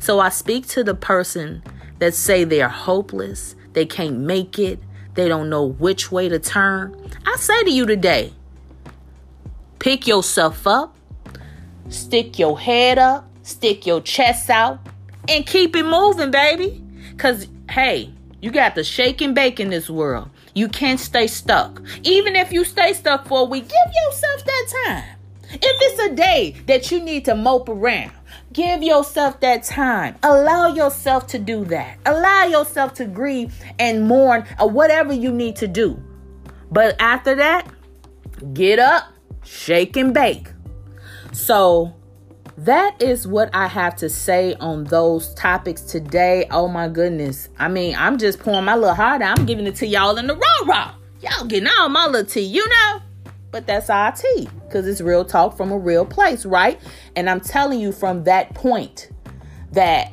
So 0.00 0.18
I 0.18 0.30
speak 0.30 0.66
to 0.70 0.82
the 0.82 0.96
person 0.96 1.62
that 2.00 2.14
say 2.14 2.42
they 2.42 2.60
are 2.60 2.68
hopeless, 2.68 3.54
they 3.72 3.86
can't 3.86 4.18
make 4.18 4.58
it, 4.58 4.80
they 5.14 5.28
don't 5.28 5.50
know 5.50 5.64
which 5.64 6.10
way 6.10 6.28
to 6.28 6.38
turn. 6.38 6.96
I 7.26 7.36
say 7.36 7.62
to 7.64 7.70
you 7.70 7.86
today, 7.86 8.32
pick 9.78 10.06
yourself 10.06 10.66
up, 10.66 10.96
stick 11.88 12.38
your 12.38 12.58
head 12.58 12.98
up, 12.98 13.28
stick 13.42 13.86
your 13.86 14.00
chest 14.00 14.48
out, 14.50 14.80
and 15.28 15.46
keep 15.46 15.76
it 15.76 15.84
moving, 15.84 16.30
baby. 16.30 16.82
Because, 17.10 17.46
hey, 17.70 18.12
you 18.40 18.50
got 18.50 18.74
to 18.74 18.84
shake 18.84 19.20
and 19.20 19.34
bake 19.34 19.60
in 19.60 19.70
this 19.70 19.88
world. 19.90 20.30
You 20.54 20.68
can't 20.68 21.00
stay 21.00 21.26
stuck. 21.26 21.80
Even 22.02 22.36
if 22.36 22.52
you 22.52 22.64
stay 22.64 22.92
stuck 22.92 23.26
for 23.26 23.42
a 23.42 23.44
week, 23.44 23.68
give 23.68 23.94
yourself 24.06 24.44
that 24.44 24.66
time. 24.86 25.04
If 25.54 25.60
it's 25.62 26.12
a 26.12 26.14
day 26.14 26.56
that 26.66 26.90
you 26.90 27.00
need 27.02 27.24
to 27.26 27.34
mope 27.34 27.68
around, 27.68 28.12
give 28.52 28.82
yourself 28.82 29.40
that 29.40 29.62
time. 29.62 30.16
Allow 30.22 30.74
yourself 30.74 31.26
to 31.28 31.38
do 31.38 31.64
that. 31.66 31.98
Allow 32.06 32.44
yourself 32.44 32.94
to 32.94 33.04
grieve 33.04 33.54
and 33.78 34.06
mourn 34.06 34.44
or 34.60 34.68
whatever 34.70 35.12
you 35.12 35.32
need 35.32 35.56
to 35.56 35.68
do. 35.68 36.02
But 36.70 36.96
after 37.00 37.34
that, 37.36 37.66
get 38.54 38.78
up, 38.78 39.04
shake 39.44 39.96
and 39.96 40.14
bake. 40.14 40.48
So, 41.32 41.94
that 42.58 43.00
is 43.02 43.26
what 43.26 43.50
I 43.54 43.66
have 43.66 43.96
to 43.96 44.08
say 44.08 44.54
on 44.54 44.84
those 44.84 45.34
topics 45.34 45.82
today. 45.82 46.46
Oh 46.50 46.68
my 46.68 46.88
goodness. 46.88 47.48
I 47.58 47.68
mean, 47.68 47.96
I'm 47.96 48.18
just 48.18 48.38
pouring 48.38 48.66
my 48.66 48.76
little 48.76 48.94
heart 48.94 49.22
out. 49.22 49.38
I'm 49.38 49.46
giving 49.46 49.66
it 49.66 49.76
to 49.76 49.86
y'all 49.86 50.18
in 50.18 50.26
the 50.26 50.36
raw 50.36 50.66
raw. 50.66 50.94
Y'all 51.20 51.46
getting 51.46 51.68
all 51.78 51.88
my 51.88 52.06
little 52.06 52.28
tea, 52.28 52.42
you 52.42 52.68
know? 52.68 53.00
But 53.52 53.66
that's 53.66 53.88
IT 53.88 54.48
because 54.64 54.86
it's 54.86 55.00
real 55.00 55.24
talk 55.24 55.56
from 55.56 55.70
a 55.70 55.78
real 55.78 56.04
place, 56.04 56.44
right? 56.44 56.80
And 57.14 57.30
I'm 57.30 57.40
telling 57.40 57.78
you 57.78 57.92
from 57.92 58.24
that 58.24 58.54
point 58.54 59.10
that 59.70 60.10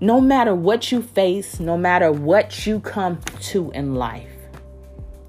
no 0.00 0.20
matter 0.20 0.54
what 0.54 0.90
you 0.90 1.02
face, 1.02 1.60
no 1.60 1.76
matter 1.76 2.10
what 2.10 2.66
you 2.66 2.80
come 2.80 3.20
to 3.42 3.70
in 3.72 3.94
life, 3.94 4.28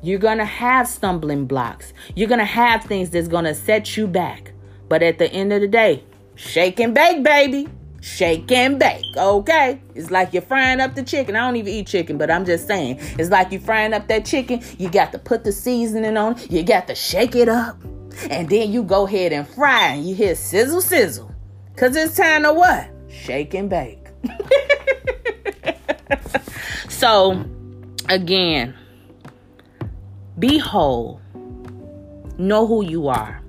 you're 0.01 0.17
going 0.17 0.39
to 0.39 0.45
have 0.45 0.87
stumbling 0.87 1.45
blocks. 1.45 1.93
You're 2.15 2.29
going 2.29 2.39
to 2.39 2.45
have 2.45 2.83
things 2.85 3.11
that's 3.11 3.27
going 3.27 3.45
to 3.45 3.53
set 3.53 3.95
you 3.95 4.07
back. 4.07 4.53
But 4.89 5.03
at 5.03 5.19
the 5.19 5.31
end 5.31 5.53
of 5.53 5.61
the 5.61 5.67
day, 5.67 6.03
Shake 6.35 6.79
and 6.79 6.93
bake, 6.93 7.23
baby. 7.23 7.67
Shake 8.01 8.51
and 8.51 8.79
bake, 8.79 9.15
okay? 9.15 9.79
It's 9.93 10.09
like 10.09 10.33
you're 10.33 10.41
frying 10.41 10.81
up 10.81 10.95
the 10.95 11.03
chicken. 11.03 11.35
I 11.35 11.45
don't 11.45 11.55
even 11.55 11.71
eat 11.71 11.85
chicken, 11.85 12.17
but 12.17 12.31
I'm 12.31 12.45
just 12.45 12.65
saying. 12.65 12.97
It's 13.19 13.29
like 13.29 13.51
you're 13.51 13.61
frying 13.61 13.93
up 13.93 14.07
that 14.07 14.25
chicken. 14.25 14.63
You 14.79 14.89
got 14.89 15.11
to 15.11 15.19
put 15.19 15.43
the 15.43 15.51
seasoning 15.51 16.17
on. 16.17 16.35
You 16.49 16.63
got 16.63 16.87
to 16.87 16.95
shake 16.95 17.35
it 17.35 17.47
up. 17.47 17.79
And 18.31 18.49
then 18.49 18.71
you 18.71 18.81
go 18.81 19.05
ahead 19.05 19.33
and 19.33 19.47
fry 19.47 19.89
and 19.89 20.09
you 20.09 20.15
hear 20.15 20.33
sizzle, 20.33 20.81
sizzle. 20.81 21.31
Because 21.73 21.95
it's 21.95 22.17
time 22.17 22.41
to 22.41 22.53
what? 22.53 22.89
Shake 23.07 23.53
and 23.53 23.69
bake. 23.69 24.07
so, 26.89 27.45
again, 28.09 28.73
be 30.39 30.57
whole. 30.57 31.21
Know 32.39 32.65
who 32.65 32.83
you 32.83 33.09
are. 33.09 33.43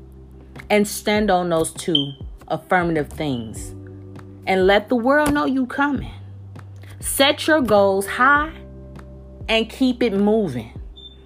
And 0.69 0.87
stand 0.87 1.31
on 1.31 1.49
those 1.49 1.73
two 1.73 2.13
affirmative 2.49 3.09
things 3.09 3.75
and 4.47 4.67
let 4.67 4.89
the 4.89 4.97
world 4.97 5.33
know 5.33 5.45
you 5.45 5.67
coming. 5.67 6.13
Set 7.01 7.47
your 7.47 7.61
goals 7.61 8.07
high 8.07 8.53
and 9.49 9.69
keep 9.69 10.03
it 10.03 10.13
moving. 10.13 10.73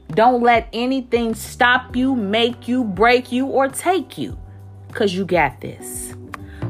Don't 0.08 0.42
let 0.42 0.68
anything 0.72 1.34
stop 1.34 1.96
you, 1.96 2.14
make 2.14 2.68
you, 2.68 2.84
break 2.84 3.32
you, 3.32 3.46
or 3.46 3.68
take 3.68 4.16
you 4.16 4.38
because 4.88 5.14
you 5.14 5.24
got 5.24 5.60
this. 5.60 6.14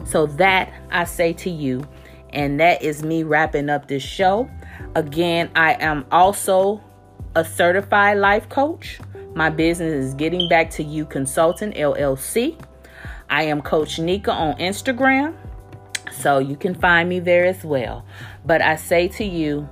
So, 0.04 0.26
that 0.26 0.72
I 0.90 1.04
say 1.04 1.32
to 1.34 1.50
you, 1.50 1.86
and 2.30 2.58
that 2.60 2.82
is 2.82 3.02
me 3.02 3.22
wrapping 3.22 3.68
up 3.68 3.88
this 3.88 4.02
show. 4.02 4.48
Again, 4.94 5.50
I 5.54 5.74
am 5.74 6.06
also 6.10 6.82
a 7.34 7.44
certified 7.44 8.18
life 8.18 8.48
coach. 8.48 8.98
My 9.34 9.50
business 9.50 10.06
is 10.06 10.14
Getting 10.14 10.48
Back 10.48 10.70
to 10.72 10.82
You 10.82 11.04
Consultant 11.04 11.74
LLC. 11.74 12.58
I 13.28 13.42
am 13.44 13.60
Coach 13.60 13.98
Nika 13.98 14.32
on 14.32 14.56
Instagram, 14.58 15.34
so 16.16 16.38
you 16.38 16.56
can 16.56 16.74
find 16.74 17.08
me 17.08 17.20
there 17.20 17.44
as 17.44 17.64
well. 17.64 18.04
But 18.44 18.62
I 18.62 18.76
say 18.76 19.08
to 19.08 19.24
you, 19.24 19.68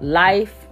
life 0.00 0.66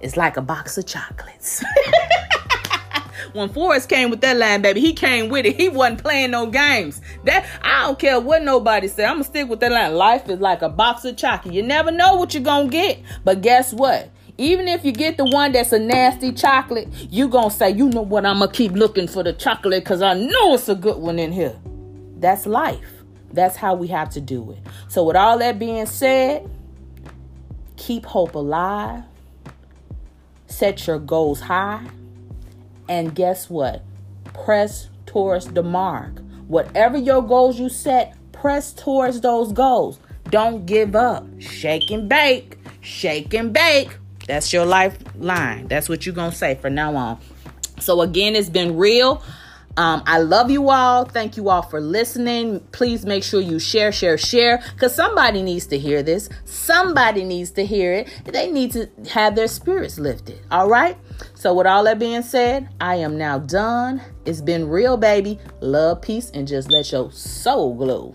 is 0.00 0.16
like 0.16 0.36
a 0.36 0.42
box 0.42 0.78
of 0.78 0.86
chocolates. 0.86 1.62
when 3.32 3.48
Forrest 3.48 3.88
came 3.88 4.10
with 4.10 4.20
that 4.20 4.36
line, 4.36 4.62
baby, 4.62 4.80
he 4.80 4.92
came 4.92 5.28
with 5.28 5.46
it. 5.46 5.56
He 5.56 5.68
wasn't 5.68 6.02
playing 6.02 6.32
no 6.32 6.46
games. 6.46 7.00
That 7.24 7.46
I 7.62 7.86
don't 7.86 7.98
care 7.98 8.20
what 8.20 8.42
nobody 8.42 8.88
say. 8.88 9.04
I'm 9.04 9.14
gonna 9.14 9.24
stick 9.24 9.48
with 9.48 9.60
that 9.60 9.72
line. 9.72 9.94
Life 9.94 10.28
is 10.28 10.40
like 10.40 10.62
a 10.62 10.68
box 10.68 11.04
of 11.04 11.16
chocolate. 11.16 11.54
You 11.54 11.62
never 11.62 11.90
know 11.90 12.16
what 12.16 12.34
you're 12.34 12.42
gonna 12.42 12.68
get. 12.68 13.00
But 13.24 13.42
guess 13.42 13.72
what? 13.72 14.10
Even 14.38 14.66
if 14.66 14.84
you 14.84 14.92
get 14.92 15.18
the 15.18 15.24
one 15.24 15.52
that's 15.52 15.72
a 15.72 15.78
nasty 15.78 16.32
chocolate, 16.32 16.88
you 17.10 17.28
gonna 17.28 17.50
say, 17.50 17.70
you 17.70 17.88
know 17.90 18.02
what, 18.02 18.26
I'm 18.26 18.38
gonna 18.38 18.50
keep 18.50 18.72
looking 18.72 19.06
for 19.06 19.22
the 19.22 19.32
chocolate 19.32 19.84
because 19.84 20.02
I 20.02 20.14
know 20.14 20.54
it's 20.54 20.68
a 20.68 20.74
good 20.74 20.96
one 20.96 21.18
in 21.18 21.32
here. 21.32 21.58
That's 22.16 22.46
life. 22.46 23.01
That's 23.32 23.56
how 23.56 23.74
we 23.74 23.88
have 23.88 24.10
to 24.10 24.20
do 24.20 24.52
it. 24.52 24.58
So, 24.88 25.04
with 25.04 25.16
all 25.16 25.38
that 25.38 25.58
being 25.58 25.86
said, 25.86 26.48
keep 27.76 28.04
hope 28.04 28.34
alive, 28.34 29.04
set 30.46 30.86
your 30.86 30.98
goals 30.98 31.40
high, 31.40 31.86
and 32.88 33.14
guess 33.14 33.48
what? 33.48 33.82
Press 34.44 34.88
towards 35.06 35.46
the 35.52 35.62
mark. 35.62 36.20
Whatever 36.46 36.98
your 36.98 37.22
goals 37.22 37.58
you 37.58 37.68
set, 37.68 38.14
press 38.32 38.72
towards 38.72 39.20
those 39.20 39.52
goals. 39.52 39.98
Don't 40.30 40.66
give 40.66 40.94
up. 40.94 41.26
Shake 41.38 41.90
and 41.90 42.08
bake. 42.08 42.58
Shake 42.80 43.32
and 43.34 43.52
bake. 43.52 43.96
That's 44.26 44.52
your 44.52 44.64
lifeline. 44.66 45.68
That's 45.68 45.88
what 45.88 46.06
you're 46.06 46.14
going 46.14 46.30
to 46.30 46.36
say 46.36 46.54
from 46.54 46.74
now 46.74 46.94
on. 46.96 47.18
So, 47.80 48.00
again, 48.02 48.36
it's 48.36 48.48
been 48.48 48.76
real. 48.76 49.22
Um, 49.76 50.02
I 50.06 50.18
love 50.18 50.50
you 50.50 50.68
all. 50.68 51.04
Thank 51.04 51.36
you 51.36 51.48
all 51.48 51.62
for 51.62 51.80
listening. 51.80 52.60
Please 52.72 53.06
make 53.06 53.24
sure 53.24 53.40
you 53.40 53.58
share, 53.58 53.90
share, 53.90 54.18
share, 54.18 54.62
because 54.74 54.94
somebody 54.94 55.42
needs 55.42 55.66
to 55.66 55.78
hear 55.78 56.02
this. 56.02 56.28
Somebody 56.44 57.24
needs 57.24 57.52
to 57.52 57.64
hear 57.64 57.92
it. 57.94 58.08
They 58.24 58.50
need 58.50 58.72
to 58.72 58.90
have 59.10 59.34
their 59.34 59.48
spirits 59.48 59.98
lifted. 59.98 60.40
All 60.50 60.68
right. 60.68 60.96
So, 61.34 61.54
with 61.54 61.66
all 61.66 61.84
that 61.84 61.98
being 61.98 62.22
said, 62.22 62.68
I 62.80 62.96
am 62.96 63.16
now 63.16 63.38
done. 63.38 64.02
It's 64.24 64.40
been 64.40 64.68
real, 64.68 64.96
baby. 64.96 65.38
Love, 65.60 66.02
peace, 66.02 66.30
and 66.34 66.46
just 66.46 66.70
let 66.70 66.92
your 66.92 67.10
soul 67.10 67.74
glow. 67.74 68.14